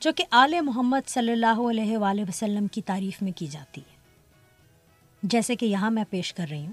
جو 0.00 0.12
کہ 0.16 0.24
آل 0.30 0.54
محمد 0.60 1.08
صلی 1.08 1.32
اللہ 1.32 1.60
علیہ 1.70 1.98
وآلہ 1.98 2.20
وسلم 2.28 2.66
کی 2.66 2.82
تعریف 2.82 3.22
میں 3.22 3.32
کی 3.36 3.46
جاتی 3.46 3.80
ہے۔ 3.80 3.96
جیسے 5.22 5.56
کہ 5.56 5.66
یہاں 5.66 5.90
میں 5.90 6.04
پیش 6.10 6.34
کر 6.34 6.46
رہی 6.50 6.64
ہوں، 6.64 6.72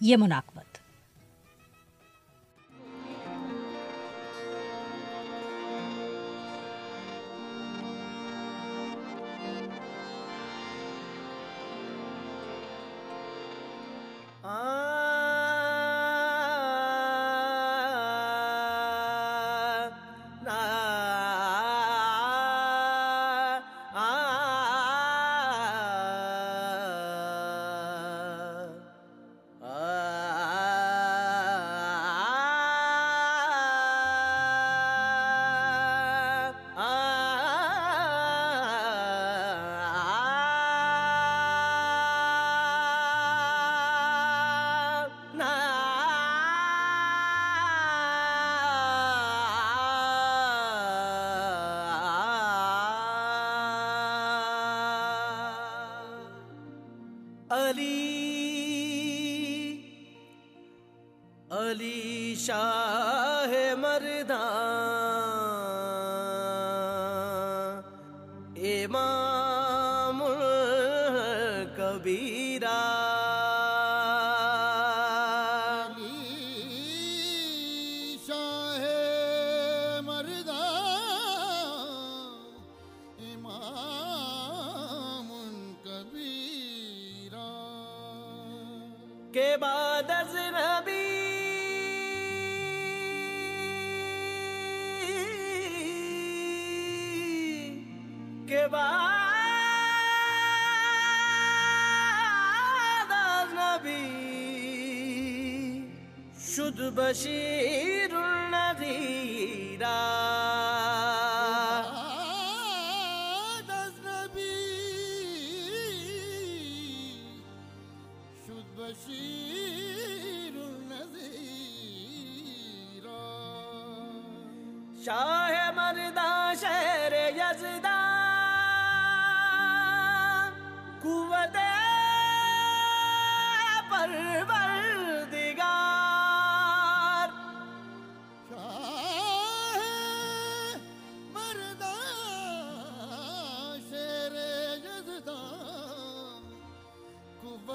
یہ 0.00 0.16
مناقبت۔ 0.16 0.61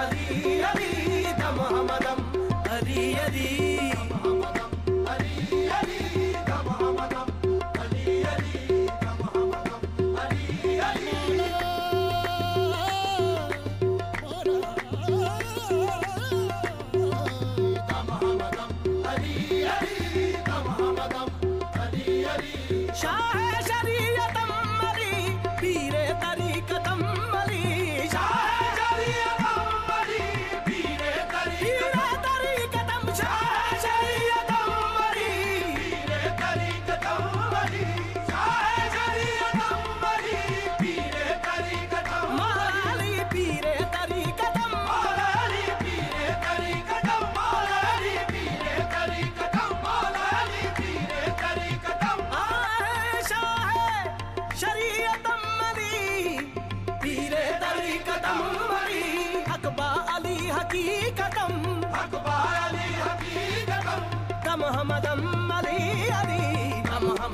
محمدی 0.00 0.60
علی 0.62 1.22
محمدم 1.56 2.20
ہری 2.70 3.12
ہری 3.14 3.99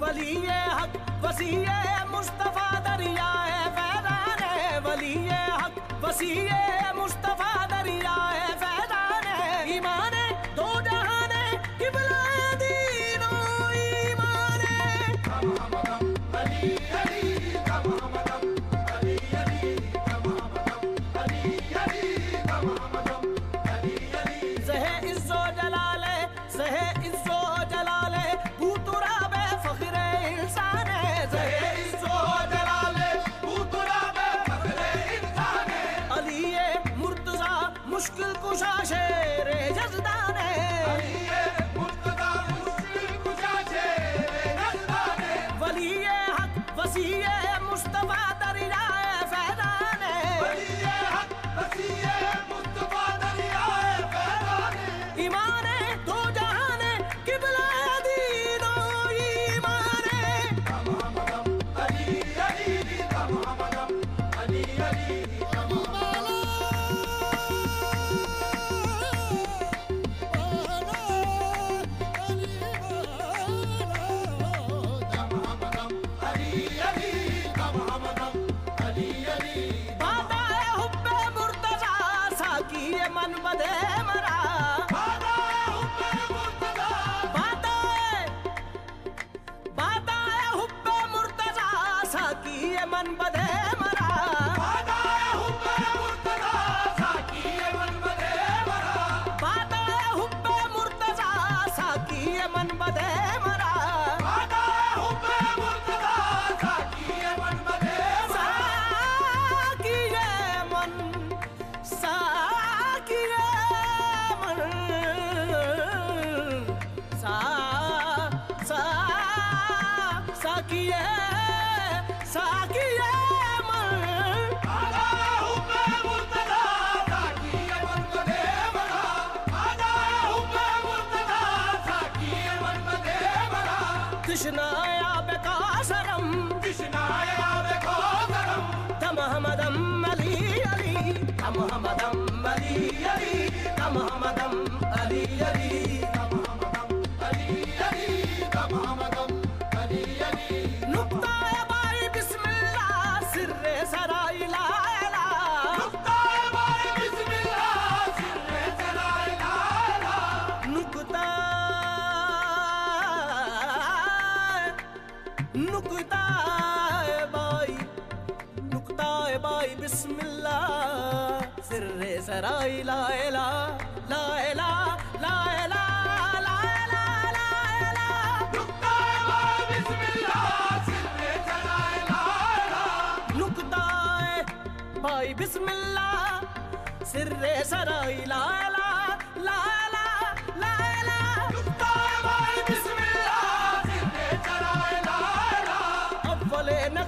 ولی 0.00 0.46
حق 0.46 0.96
وسیع 1.22 1.66
مصطفیٰ 2.10 2.72
دریا 2.84 3.32
ہے 3.48 3.68
ویران 3.76 4.42
ولی 4.84 5.28
حق 5.28 6.04
وسیع 6.04 6.48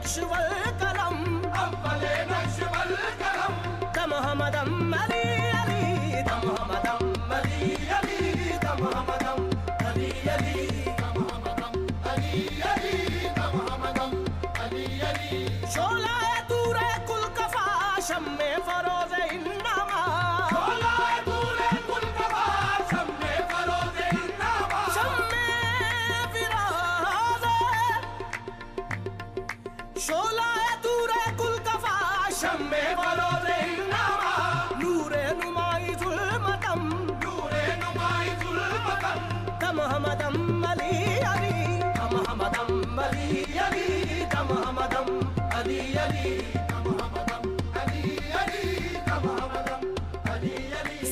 نقش 0.04 0.18
والقلم 0.18 1.42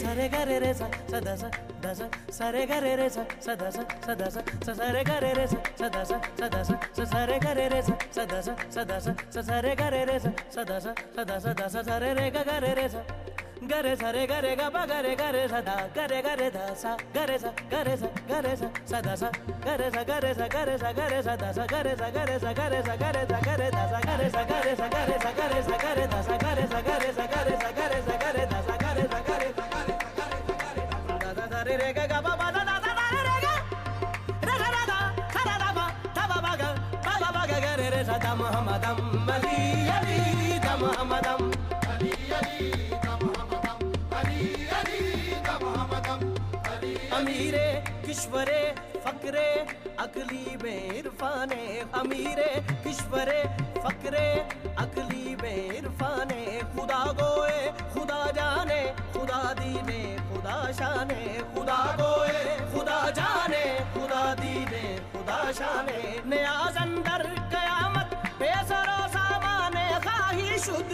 سرے 0.03 0.29
گھر 0.33 0.51
سرے 2.31 2.65
گھرے 2.69 3.09
سدا 3.09 3.71
سدا 4.67 4.93
رے 4.93 5.49
سدا 5.49 6.05
سدا 6.05 6.65
سس 6.65 7.15
رد 7.15 7.91
سدا 8.15 9.01
سس 9.01 9.51
رے 9.51 9.75
گھرے 9.79 10.19
سدا 10.51 10.81
سدا 10.81 11.69
سر 11.69 12.03
ریکر 12.03 12.89
س 12.89 12.97
گرے 13.71 13.95
س 13.97 14.03
رے 14.15 14.27
گرے 14.29 14.55
گ 14.57 14.63
ب 14.75 14.77
گرے 14.91 15.15
گرے 15.19 15.47
سدا 15.51 15.77
گرے 15.97 16.21
گرے 16.23 16.49
د 16.51 16.57
س 16.77 16.85
گرے 17.15 17.37
س 17.39 17.45
گ 17.71 17.73
س 18.01 18.03
گ 18.29 18.33
سدا 18.91 19.15
سر 19.17 19.33
س 19.95 19.99
گ 20.09 20.13
س 20.33 20.43
گ 20.53 20.57
س 20.75 20.85
گ 20.87 21.05
سر 21.29 21.53
سدمدمدم 40.73 41.62
امیر 47.23 47.55
کشور 48.07 48.49
فقر 49.03 49.37
عقلی 49.99 50.57
میں 50.63 50.79
عرفان 50.91 51.53
امیر 51.93 52.39
کشور 52.85 53.31
فقر 53.75 54.17
عقلی 54.77 55.37
میں 55.43 55.69
عرفان 55.71 56.29
خدا 56.77 57.03
گوئے، 57.19 57.71
خدا 57.95 58.31
جانے، 58.35 58.83
خدا 59.13 59.43
دینے، 59.59 60.17
خدا 60.31 60.73
شانے، 60.79 61.39
خدا 61.55 61.81
گوئے، 61.99 62.57
خدا 62.73 63.01
جانے، 63.11 63.65
خدا 63.95 64.25
دینے، 64.43 64.85
خدا 65.13 65.41
شانے۔ 65.59 66.01
نیاز 66.25 66.77
اندر 66.77 67.27
قیامت، 67.51 68.15
بے 68.39 68.53
و 68.69 69.09
سامان 69.13 69.77
خواہی 70.05 70.59
شد 70.59 70.93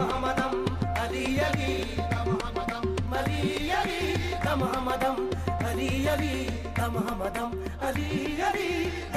محمدم 0.00 0.54
علی 0.96 1.24
علی 1.38 1.96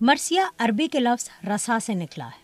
مرثیہ 0.00 0.40
عربی 0.58 0.86
کے 0.86 1.00
لفظ 1.00 1.48
رسا 1.48 1.78
سے 1.78 1.94
نکلا 1.94 2.26
ہے، 2.26 2.42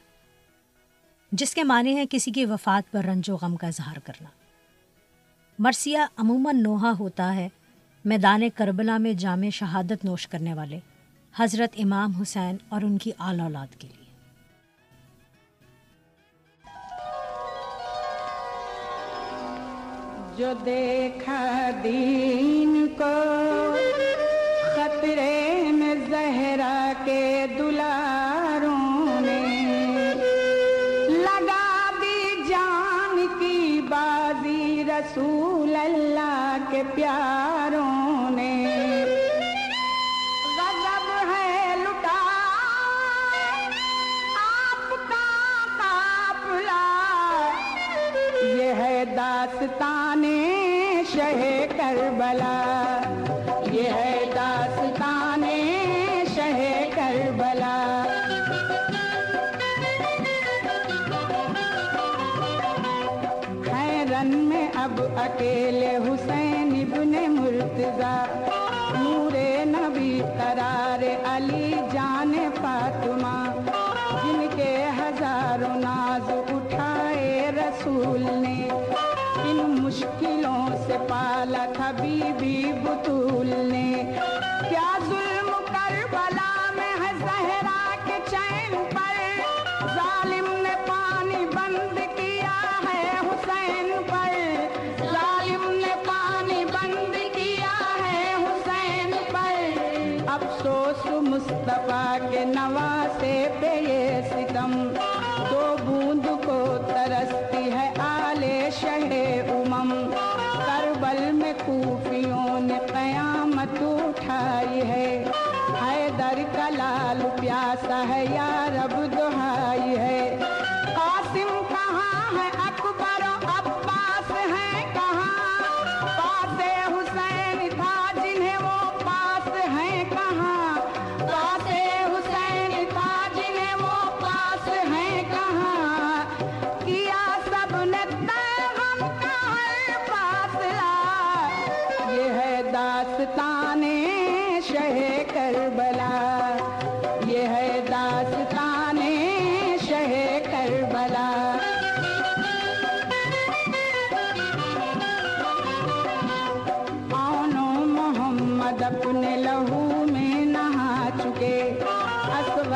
جس 1.32 1.55
کے 1.55 1.64
معنی 1.64 1.97
ہے 1.97 2.05
کسی 2.11 2.30
کی 2.30 2.45
وفات 2.45 2.93
پر 2.93 3.05
رنج 3.05 3.30
و 3.30 3.36
غم 3.36 3.57
کا 3.57 3.66
اظہار 3.66 3.99
کرنا۔ 3.99 4.28
مرثیہ 5.59 5.99
عموماً 6.16 6.62
نوحہ 6.62 6.86
ہوتا 6.86 7.34
ہے، 7.36 7.49
میدان 8.05 8.43
کربلا 8.55 8.99
میں 8.99 9.12
جامع 9.12 9.49
شہادت 9.49 10.05
نوش 10.05 10.28
کرنے 10.28 10.55
والے 10.55 10.78
حضرت 11.36 11.70
امام 11.78 12.12
حسین 12.12 12.57
اور 12.68 12.82
ان 12.82 12.99
کی 12.99 13.11
آل 13.18 13.41
اولاد 13.41 13.80
کے 13.80 13.88
لیے۔ 13.88 13.99
جو 20.41 20.53
دیکھا 20.64 21.70
دین 21.82 22.86
کو، 22.99 23.14
خطرے 24.74 25.72
میں 25.72 25.95
زہرا 26.11 26.93
کے 27.05 27.47
دلاروں 27.59 29.20
نے 29.20 29.43
لگا 31.09 31.91
دی 32.01 32.24
جان 32.49 33.26
کی 33.41 33.80
بازی 33.88 34.84
رسول 34.88 35.76
اللہ 35.82 36.57
کے 36.70 36.82
پیار 36.95 37.49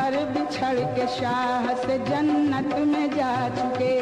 گھر 0.05 0.15
بچھڑ 0.33 0.73
کے 0.95 1.05
شاہ 1.09 1.67
سے 1.81 1.97
جنت 2.07 2.73
میں 2.87 3.07
جا 3.15 3.33
چکے 3.55 3.95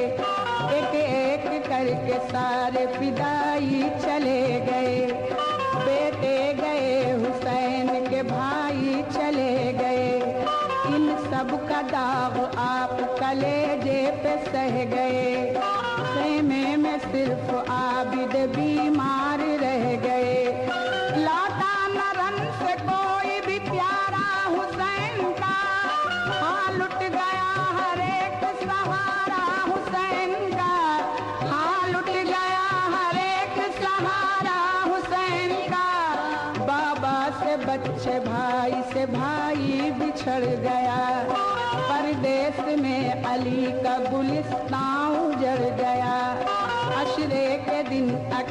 ایک 0.69 0.95
ایک 0.95 1.45
کر 1.67 1.87
کے 2.07 2.17
سارے 2.31 2.85
پدائی 2.93 3.81
چلے 4.01 4.59
گئے 4.65 5.05
بیٹے 5.85 6.35
گئے 6.59 7.13
حسین 7.13 8.05
کے 8.09 8.21
بھائی 8.29 9.01
چلے 9.13 9.71
گئے 9.79 10.19
ان 10.85 11.09
سب 11.29 11.55
کا 11.69 11.81
داغ 11.91 12.39
آپ 12.57 12.99
کلیجے 13.19 14.03
پہ 14.23 14.35
سہ 14.51 14.83
گئے 14.91 15.53
خیمے 16.03 16.65
میں 16.77 16.97
صرف 17.11 17.53
عابد 17.69 18.35
بھی 18.55 18.77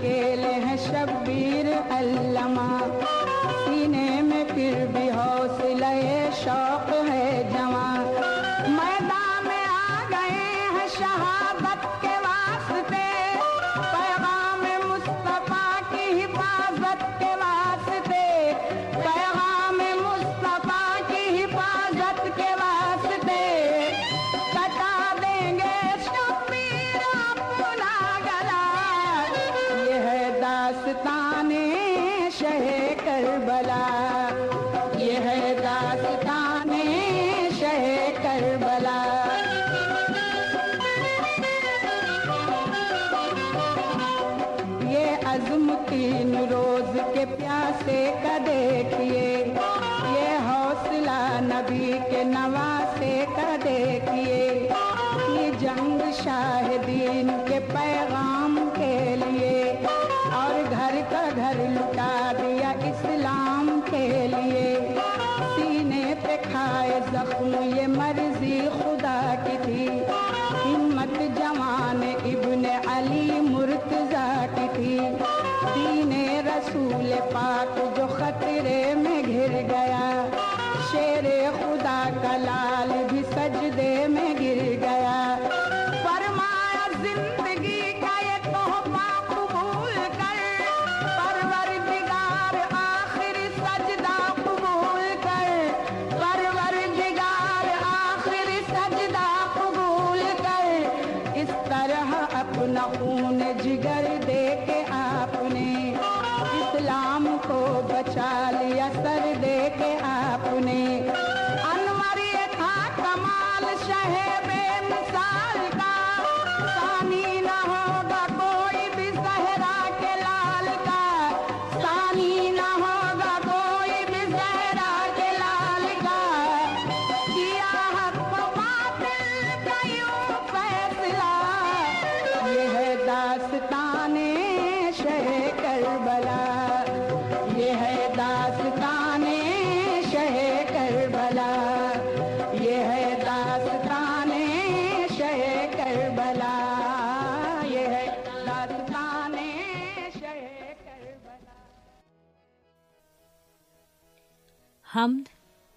کے 0.02 0.51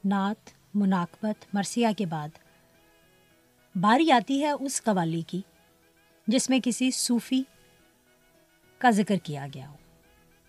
نعت، 0.06 0.50
مناقبت، 0.74 1.46
مرثیہ 1.54 1.88
کے 1.98 2.06
بعد۔ 2.06 2.30
باری 3.76 4.12
آتی 4.12 4.44
ہے 4.44 4.52
اس 4.52 4.84
قوالی 4.84 5.22
کی، 5.22 5.42
جس 6.28 6.50
میں 6.50 6.60
کسی 6.64 6.92
صوفی 6.92 7.44
کا 8.78 8.90
ذکر 8.90 9.16
کیا 9.24 9.48
گیا 9.54 9.70
ہو۔ 9.70 9.76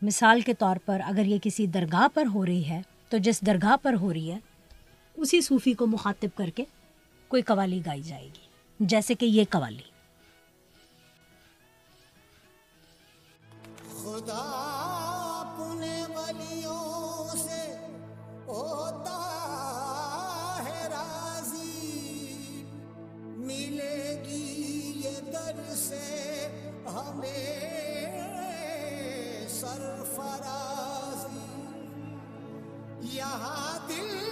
مثال 0.02 0.40
کے 0.40 0.54
طور 0.54 0.76
پر 0.84 1.00
اگر 1.04 1.24
یہ 1.24 1.38
کسی 1.42 1.66
درگاہ 1.66 2.08
پر 2.14 2.26
ہو 2.26 2.46
رہی 2.46 2.68
ہے، 2.68 2.82
تو 3.08 3.18
جس 3.18 3.40
درگاہ 3.40 3.76
پر 3.82 3.94
ہو 3.94 4.12
رہی 4.12 4.30
ہے، 4.30 4.38
اسی 5.14 5.40
صوفی 5.40 5.72
کو 5.72 5.86
مخاطب 5.86 6.28
کر 6.34 6.50
کے 6.50 6.64
کوئی 7.28 7.42
قوالی 7.42 7.82
گائی 7.86 8.02
جائے 8.02 8.26
گی، 8.26 8.46
جیسے 8.80 9.14
کہ 9.14 9.26
یہ 9.26 9.44
قوالی۔ 9.50 9.90
خدا 13.88 15.05
سرفرازی 29.48 31.44
یہاں 33.16 33.88
دل 33.88 34.25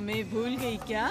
ہمیں 0.00 0.22
بھول 0.30 0.54
گئی 0.62 0.76
کیا؟ 0.86 1.08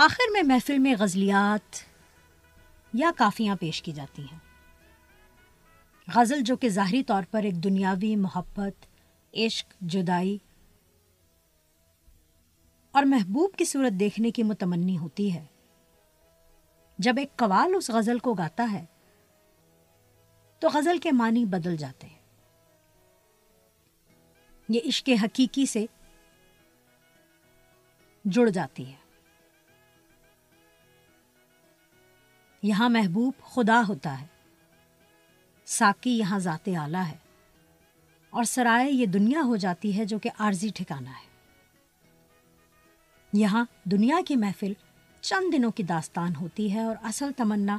آخر 0.00 0.30
میں 0.32 0.42
محفل 0.42 0.78
میں 0.78 0.94
غزلیات 0.98 1.76
یا 2.94 3.10
کافیاں 3.16 3.56
پیش 3.56 3.82
کی 3.82 3.92
جاتی 3.92 4.22
ہیں۔ 4.22 4.38
غزل 6.14 6.40
جو 6.40 6.56
کہ 6.56 6.68
ظاہری 6.68 7.02
طور 7.02 7.22
پر 7.30 7.42
ایک 7.42 7.64
دنیاوی 7.64 8.16
محبت، 8.16 8.86
عشق، 9.34 9.74
جدائی 9.80 10.38
اور 12.90 13.02
محبوب 13.02 13.56
کی 13.56 13.64
صورت 13.64 13.92
دیکھنے 13.92 14.30
کی 14.30 14.42
متمنی 14.42 14.98
ہوتی 14.98 15.34
ہے۔ 15.34 15.44
جب 16.98 17.14
ایک 17.18 17.36
قوال 17.36 17.72
اس 17.76 17.90
غزل 17.90 18.18
کو 18.18 18.34
گاتا 18.34 18.68
ہے، 18.72 18.84
تو 20.58 20.68
غزل 20.74 20.98
کے 20.98 21.12
معنی 21.12 21.44
بدل 21.44 21.76
جاتے 21.76 22.06
ہیں۔ 22.06 22.18
یہ 24.68 24.80
عشق 24.84 25.10
حقیقی 25.24 25.66
سے 25.66 25.86
جڑ 28.24 28.48
جاتی 28.48 28.92
ہے۔ 28.92 29.07
یہاں 32.62 32.88
محبوب 32.88 33.32
خدا 33.42 33.82
ہوتا 33.88 34.20
ہے۔ 34.20 34.26
ساکی 35.64 36.18
یہاں 36.18 36.38
ذات 36.38 36.68
اعلیٰ 36.76 37.06
ہے۔ 37.06 37.16
اور 38.30 38.44
سرائے 38.44 38.90
یہ 38.90 39.06
دنیا 39.06 39.42
ہو 39.42 39.56
جاتی 39.56 39.98
ہے 39.98 40.04
جو 40.04 40.18
کہ 40.18 40.30
عارضی 40.38 40.68
ٹھکانا 40.74 41.10
ہے۔ 41.10 41.28
یہاں 43.32 43.64
دنیا 43.84 44.16
کی 44.28 44.36
محفل 44.36 44.72
چند 45.20 45.52
دنوں 45.52 45.70
کی 45.70 45.82
داستان 45.82 46.36
ہوتی 46.36 46.74
ہے 46.74 46.82
اور 46.82 46.96
اصل 47.02 47.30
تمنا 47.36 47.78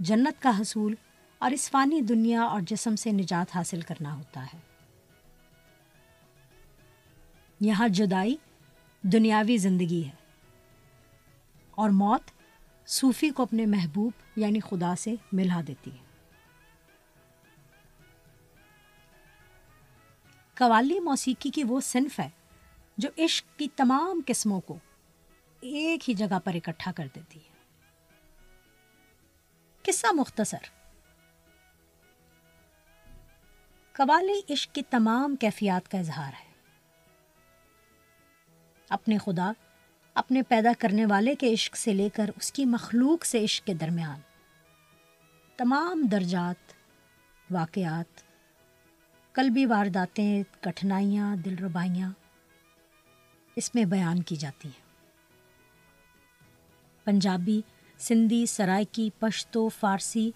جنت 0.00 0.42
کا 0.42 0.60
حصول 0.60 0.94
اور 1.38 1.50
اس 1.50 1.70
فانی 1.70 2.00
دنیا 2.00 2.42
اور 2.42 2.60
جسم 2.60 2.96
سے 2.96 3.12
نجات 3.12 3.56
حاصل 3.56 3.80
کرنا 3.80 4.16
ہوتا 4.16 4.44
ہے۔ 4.44 4.58
یہاں 7.60 7.88
جدائی 7.88 8.36
دنیاوی 9.02 9.56
زندگی 9.56 10.04
ہے 10.04 10.10
اور 11.70 11.90
موت 11.90 12.37
صوفی 12.88 13.30
کو 13.30 13.42
اپنے 13.42 13.66
محبوب 13.66 14.12
یعنی 14.36 14.60
خدا 14.60 14.94
سے 14.96 15.14
ملا 15.32 15.60
دیتی۔ 15.66 15.90
ہے 15.90 16.04
قوالی 20.54 21.00
موسیقی 21.00 21.50
کی 21.50 21.64
وہ 21.64 21.80
صنف 21.80 22.20
ہے 22.20 22.28
جو 22.98 23.08
عشق 23.18 23.58
کی 23.58 23.68
تمام 23.76 24.20
قسموں 24.26 24.60
کو 24.60 24.78
ایک 25.60 26.08
ہی 26.08 26.14
جگہ 26.14 26.38
پر 26.44 26.54
اکٹھا 26.54 26.92
کر 26.92 27.06
دیتی۔ 27.14 27.40
ہے 27.40 27.48
قصہ 29.82 30.06
مختصر۔ 30.12 30.70
قوالی 33.92 34.52
عشق 34.52 34.74
کی 34.74 34.82
تمام 34.82 35.36
کیفیات 35.36 35.90
کا 35.90 35.98
اظہار 35.98 36.32
ہے۔ 36.32 36.52
اپنے 38.88 39.18
خدا 39.18 39.52
اپنے 40.18 40.42
پیدا 40.42 40.72
کرنے 40.78 41.06
والے 41.06 41.34
کے 41.34 41.52
عشق 41.52 41.76
سے 41.76 41.92
لے 41.92 42.08
کر 42.08 42.30
اس 42.36 42.52
کی 42.52 42.64
مخلوق 42.64 43.24
سے 43.24 43.44
عشق 43.44 43.66
کے 43.66 43.74
درمیان۔ 43.74 44.20
تمام 45.56 46.02
درجات، 46.02 46.72
واقعات، 47.50 48.22
قلبی 49.32 49.66
وارداتیں، 49.66 50.42
کٹھنائیاں 50.60 51.36
دل 51.36 51.54
ربائیاں 51.58 52.10
اس 53.56 53.74
میں 53.74 53.84
بیان 53.84 54.22
کی 54.22 54.36
جاتی 54.36 54.68
ہیں۔ 54.68 54.86
پنجابی، 57.04 57.60
سندھی 57.98 58.46
سرائکی 58.46 59.10
پشتو، 59.18 59.68
فارسی 59.68 60.30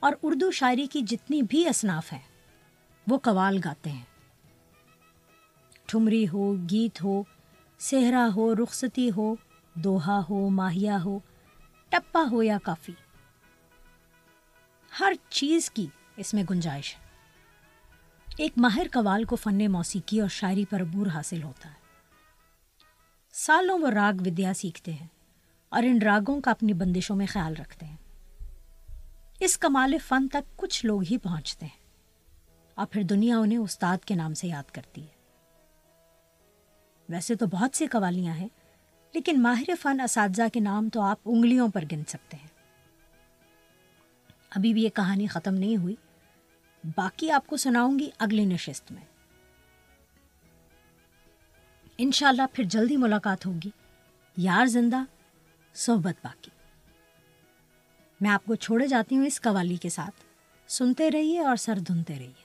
اور 0.00 0.12
اردو 0.22 0.50
شاعری 0.50 0.86
کی 0.86 1.00
جتنی 1.00 1.42
بھی 1.42 1.68
اصناف 1.68 2.12
ہیں، 2.12 2.26
وہ 3.06 3.18
قوال 3.18 3.58
گاتے 3.64 3.90
ہیں۔ 3.90 4.04
ٹھمری 5.86 6.28
ہو، 6.28 6.54
گیت 6.70 7.02
ہو 7.02 7.22
صحرا 7.78 8.28
ہو، 8.36 8.54
رخصتی 8.54 9.10
ہو، 9.16 9.34
دوہا 9.74 10.20
ہو 10.30 10.48
ماہیا 10.48 10.98
ہو، 11.04 11.18
ٹپا 11.88 12.24
ہو 12.30 12.42
یا 12.42 12.58
کافی۔ 12.62 12.92
ہر 15.00 15.12
چیز 15.28 15.70
کی 15.70 15.86
اس 16.16 16.34
میں 16.34 16.44
گنجائش 16.50 16.96
ہے۔ 16.96 17.04
ایک 18.36 18.52
ماہر 18.56 18.86
قوال 18.92 19.24
کو 19.24 19.36
فن 19.36 19.72
موسیقی 19.72 20.20
اور 20.20 20.28
شاعری 20.28 20.64
پر 20.64 20.80
عبور 20.80 21.06
حاصل 21.06 21.42
ہوتا 21.42 21.68
ہے۔ 21.68 21.74
سالوں 23.32 23.78
وہ 23.78 23.88
راگ 23.88 24.20
ودیا 24.20 24.54
سیکھتے 24.54 24.92
ہیں 24.92 25.06
اور 25.68 25.82
ان 25.82 26.02
راگوں 26.02 26.40
کا 26.40 26.50
اپنی 26.50 26.72
بندشوں 26.72 27.16
میں 27.16 27.26
خیال 27.26 27.56
رکھتے 27.56 27.86
ہیں۔ 27.86 27.96
اس 29.40 29.58
کمال 29.58 29.98
فن 30.08 30.28
تک 30.28 30.56
کچھ 30.56 30.86
لوگ 30.86 31.02
ہی 31.10 31.18
پہنچتے 31.18 31.66
ہیں 31.66 31.86
اور 32.74 32.86
پھر 32.86 33.02
دنیا 33.02 33.38
انہیں 33.38 33.58
استاد 33.58 33.98
کے 34.04 34.14
نام 34.14 34.34
سے 34.34 34.48
یاد 34.48 34.70
کرتی 34.70 35.02
ہے۔ 35.02 35.23
ویسے 37.08 37.34
تو 37.34 37.46
بہت 37.46 37.76
سی 37.76 37.86
قوالیاں 37.86 38.34
ہیں، 38.34 38.48
لیکن 39.14 39.42
ماہر 39.42 39.70
فن 39.82 40.00
اساتذہ 40.00 40.42
کے 40.52 40.60
نام 40.60 40.88
تو 40.88 41.00
آپ 41.00 41.18
انگلیوں 41.24 41.68
پر 41.68 41.84
گن 41.92 42.04
سکتے 42.08 42.36
ہیں۔ 42.36 42.48
ابھی 44.50 44.72
بھی 44.72 44.82
یہ 44.82 44.88
کہانی 44.88 45.26
ختم 45.26 45.54
نہیں 45.54 45.76
ہوئی۔ 45.76 45.94
باقی 46.96 47.30
آپ 47.30 47.46
کو 47.46 47.56
سناؤں 47.56 47.98
گی 47.98 48.10
اگلی 48.18 48.44
نشست 48.44 48.92
میں۔ 48.92 49.02
انشاءاللہ 51.98 52.42
پھر 52.52 52.64
جلدی 52.64 52.96
ملاقات 52.96 53.46
ہوگی۔ 53.46 53.70
یار 54.36 54.66
زندہ، 54.66 55.00
صحبت 55.74 56.14
باقی۔ 56.24 56.50
میں 58.20 58.30
آپ 58.30 58.44
کو 58.44 58.54
چھوڑے 58.54 58.86
جاتی 58.86 59.16
ہوں 59.16 59.26
اس 59.26 59.40
قوالی 59.40 59.76
کے 59.76 59.88
ساتھ۔ 59.88 60.24
سنتے 60.68 61.10
رہیے 61.10 61.40
اور 61.40 61.56
سر 61.56 61.78
دھنتے 61.78 62.18
رہیے۔ 62.18 62.43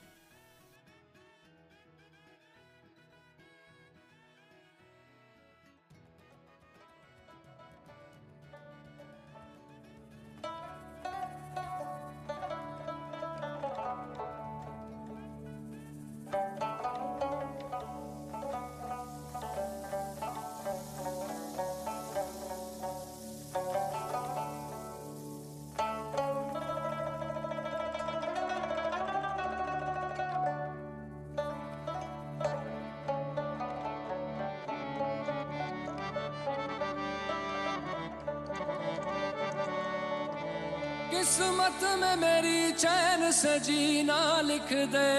میری 42.19 42.71
چین 42.77 43.31
سے 43.31 43.59
جینا 43.59 44.41
لکھ 44.41 44.73
دے۔ 44.93 45.11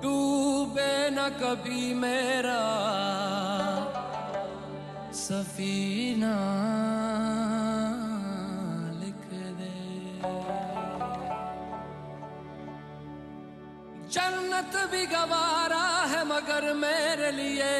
ڈوبے 0.00 1.10
نہ 1.10 1.26
کبھی 1.40 1.94
میرا 1.94 2.62
سفینہ 5.14 6.34
لکھ 9.00 9.34
دے۔ 9.58 10.20
جنت 14.08 14.76
بھی 14.90 15.04
گوارا 15.12 16.06
ہے 16.10 16.24
مگر 16.24 16.72
میرے 16.74 17.30
لیے۔ 17.30 17.78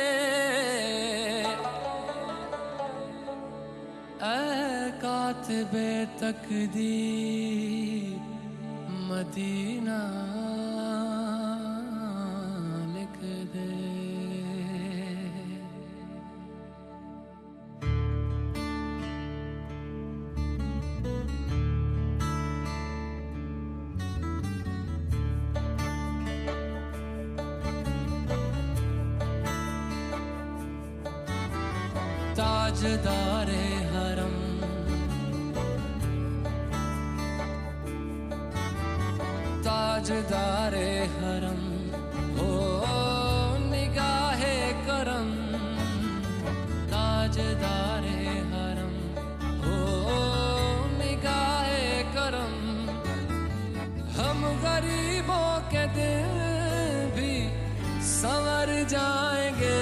اے 4.23 4.72
کاتب 5.03 5.73
تقدیر 6.19 7.01
مدینہ 9.09 9.99
لکھ 12.95 13.25
دے۔ 13.55 13.71
تاجدار 32.35 33.51
تاجدار 40.03 40.73
حرم 41.17 41.61
ہو 42.37 43.57
نگاہ 43.59 44.41
کرم، 44.87 45.29
تاجدار 46.91 48.07
حرم 48.53 48.97
ہو 49.65 50.89
نگاہ 50.99 51.71
کرم۔ 52.15 52.91
ہم 54.19 54.45
غریبوں 54.63 55.71
کے 55.71 55.87
دل 55.95 57.09
بھی 57.15 57.37
سنور 58.11 58.75
جائیں 58.89 59.51
گے، 59.61 59.81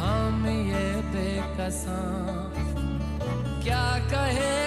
ہم 0.00 0.46
یہ 0.46 1.00
بے 1.12 1.40
کساں 1.56 2.50
کیا 3.62 3.86
کہے 4.10 4.61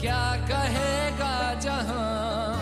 کیا 0.00 0.34
کہے 0.46 1.10
گا 1.18 1.52
جہاں 1.60 2.54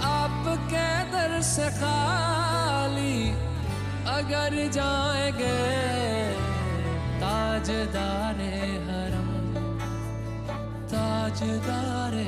آپ 0.00 0.48
کے 0.70 0.86
در 1.12 1.40
سے 1.42 1.68
خالی 1.80 3.32
اگر 4.14 4.54
جائیں 4.72 5.30
گے 5.38 5.52
تاج 7.20 7.66
تاجدار 7.66 8.40
حرم، 8.86 9.30
تاجدار 10.88 12.18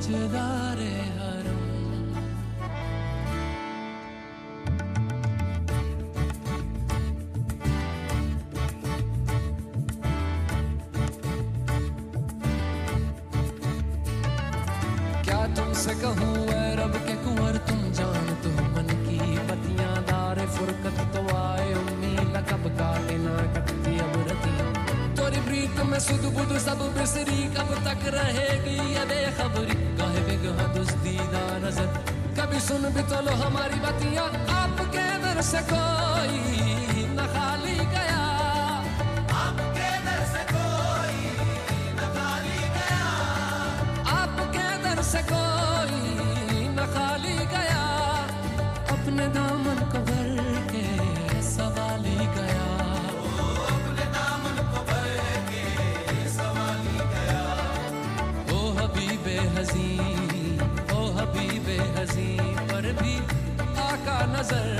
کیا 0.00 0.16
تم 15.54 15.72
سے 15.72 15.94
تم 17.66 17.90
جان 17.92 18.34
کی 19.06 19.36
پتیاں 19.46 19.96
دار 20.08 20.36
فرقت 20.46 21.00
تو 21.12 21.26
آئے 21.36 21.74
کا 22.46 22.56
بدھ 22.56 22.82
سب 26.58 26.82
بسری 26.94 27.48
کب 27.54 27.74
تک 27.82 28.08
رہے 28.08 28.48
گی؟ 28.64 28.96
ابے 28.96 29.24
خبری 29.36 29.79
بھی 32.50 32.58
سن 32.60 32.88
بھی 32.94 33.02
تو 33.08 33.20
لو 33.20 33.34
ہماری 33.42 33.80
بتیاں 33.82 34.24
آپ 34.54 34.82
کے 34.92 35.06
در 35.22 35.40
سے 35.42 35.58
کوئی 35.68 36.69
نظر 64.52 64.79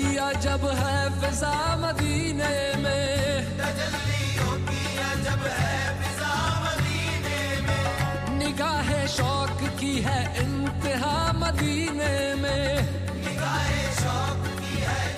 کی 0.00 0.18
عجب 0.18 0.66
ہے 0.66 1.08
فضا 1.20 1.74
مدینے 1.76 2.72
میں۔ 2.78 3.40
نگاہ 8.30 9.06
شوق 9.06 9.62
کی 9.76 10.04
ہے 10.04 10.34
انتہا 10.38 11.32
مدینے 11.34 12.34
میں۔ 12.38 12.74
نگاہ 13.14 13.70
شوق 14.02 14.60
کی 14.60 14.82
ہے 14.82 15.14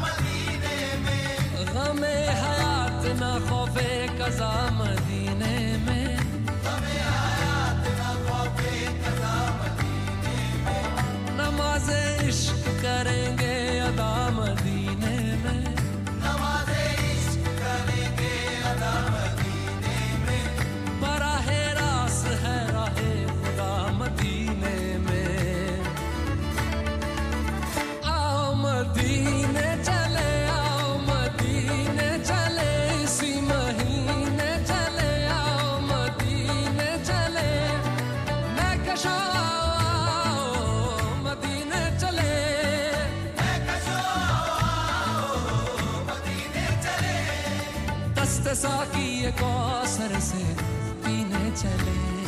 مدینے 0.00 0.94
میں 1.00 1.36
غم 1.74 2.04
حیات 2.28 3.04
نہ 3.20 3.38
خوف 3.48 3.78
قضا 4.18 4.68
مدینے 4.70 5.76
میں۔ 5.84 6.16
عشق 12.28 12.82
کریں 12.82 13.38
گے۔ 13.38 13.69
کوثر 49.40 50.12
سے 50.20 50.54
پینے 51.04 51.50
چلے 51.56 52.24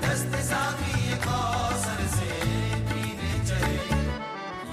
دست 0.00 0.34
ساقی 0.48 1.12
کوثر 1.24 2.02
سے 2.16 2.28
پینے 2.88 3.46
چلے۔ 3.46 3.76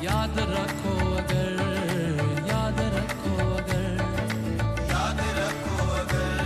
یاد 0.02 0.38
رکھو 0.38 1.18
اگر، 1.18 1.56
یاد 2.46 2.80
رکھو 2.80 3.58
اگر۔ 3.58 3.96
یاد 4.90 5.20
رکھو 5.38 5.92
اگر 5.94 6.44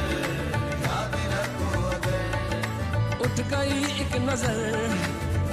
یاد 0.82 1.16
رکھو 1.34 1.88
اگر 1.88 3.22
اٹھ 3.22 3.42
گئی 3.52 3.84
ایک 3.98 4.16
نظر، 4.16 4.86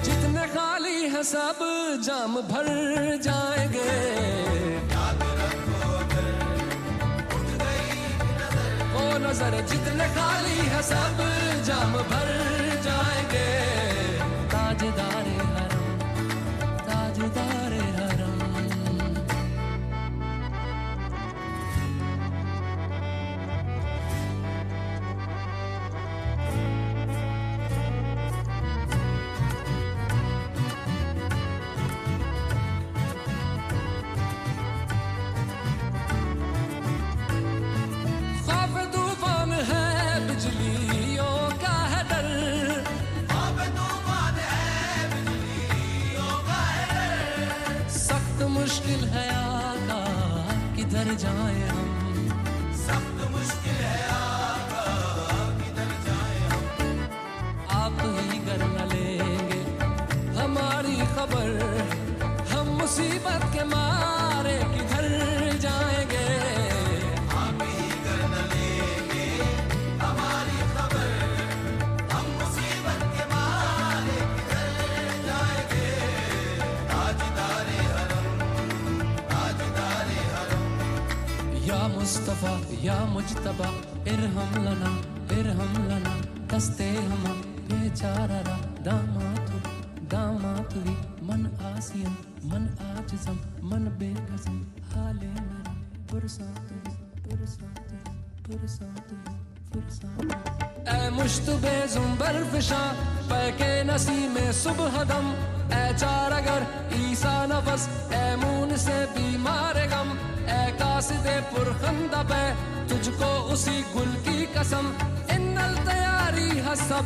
جتنے 0.03 0.47
خالی 0.55 1.09
ہے 1.15 1.23
سب 1.23 1.65
جام 2.05 2.41
بھر 2.49 2.67
جائیں 3.23 3.73
گے۔ 3.73 4.52
نظر 9.33 9.55
جتنے 9.69 10.07
خالی 10.15 10.69
ہے 10.71 10.81
سب 10.83 11.23
جام 11.67 11.93
بھر 12.09 12.31
جائیں 12.85 13.25
گے 13.33 13.49
تاجدار 14.51 15.52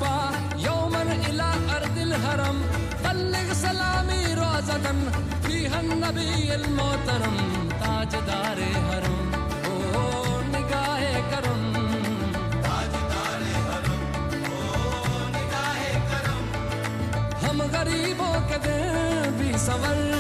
مرحبا 0.01 0.31
يوما 0.59 1.03
إلى 1.03 1.49
أرض 1.77 1.99
الهرم 1.99 2.57
بلغ 3.05 3.53
سلامي 3.53 4.35
روزة 4.35 4.87
فيها 5.43 5.81
النبي 5.81 6.55
المحترم 6.55 7.37
تاج 7.81 8.15
حرم، 8.89 9.35
او 9.67 10.41
نگاہ 10.53 11.03
کرم۔ 11.31 11.63
تاج 12.63 12.95
دار 13.13 13.43
حرم 13.69 14.03
او 14.53 15.29
نگاہ 15.37 15.81
کرم 16.11 16.45
ہم 17.47 17.63
غریبوں 17.73 18.35
کے 18.49 18.59
دل 18.65 19.31
بھی 19.39 19.53
سور 19.67 20.16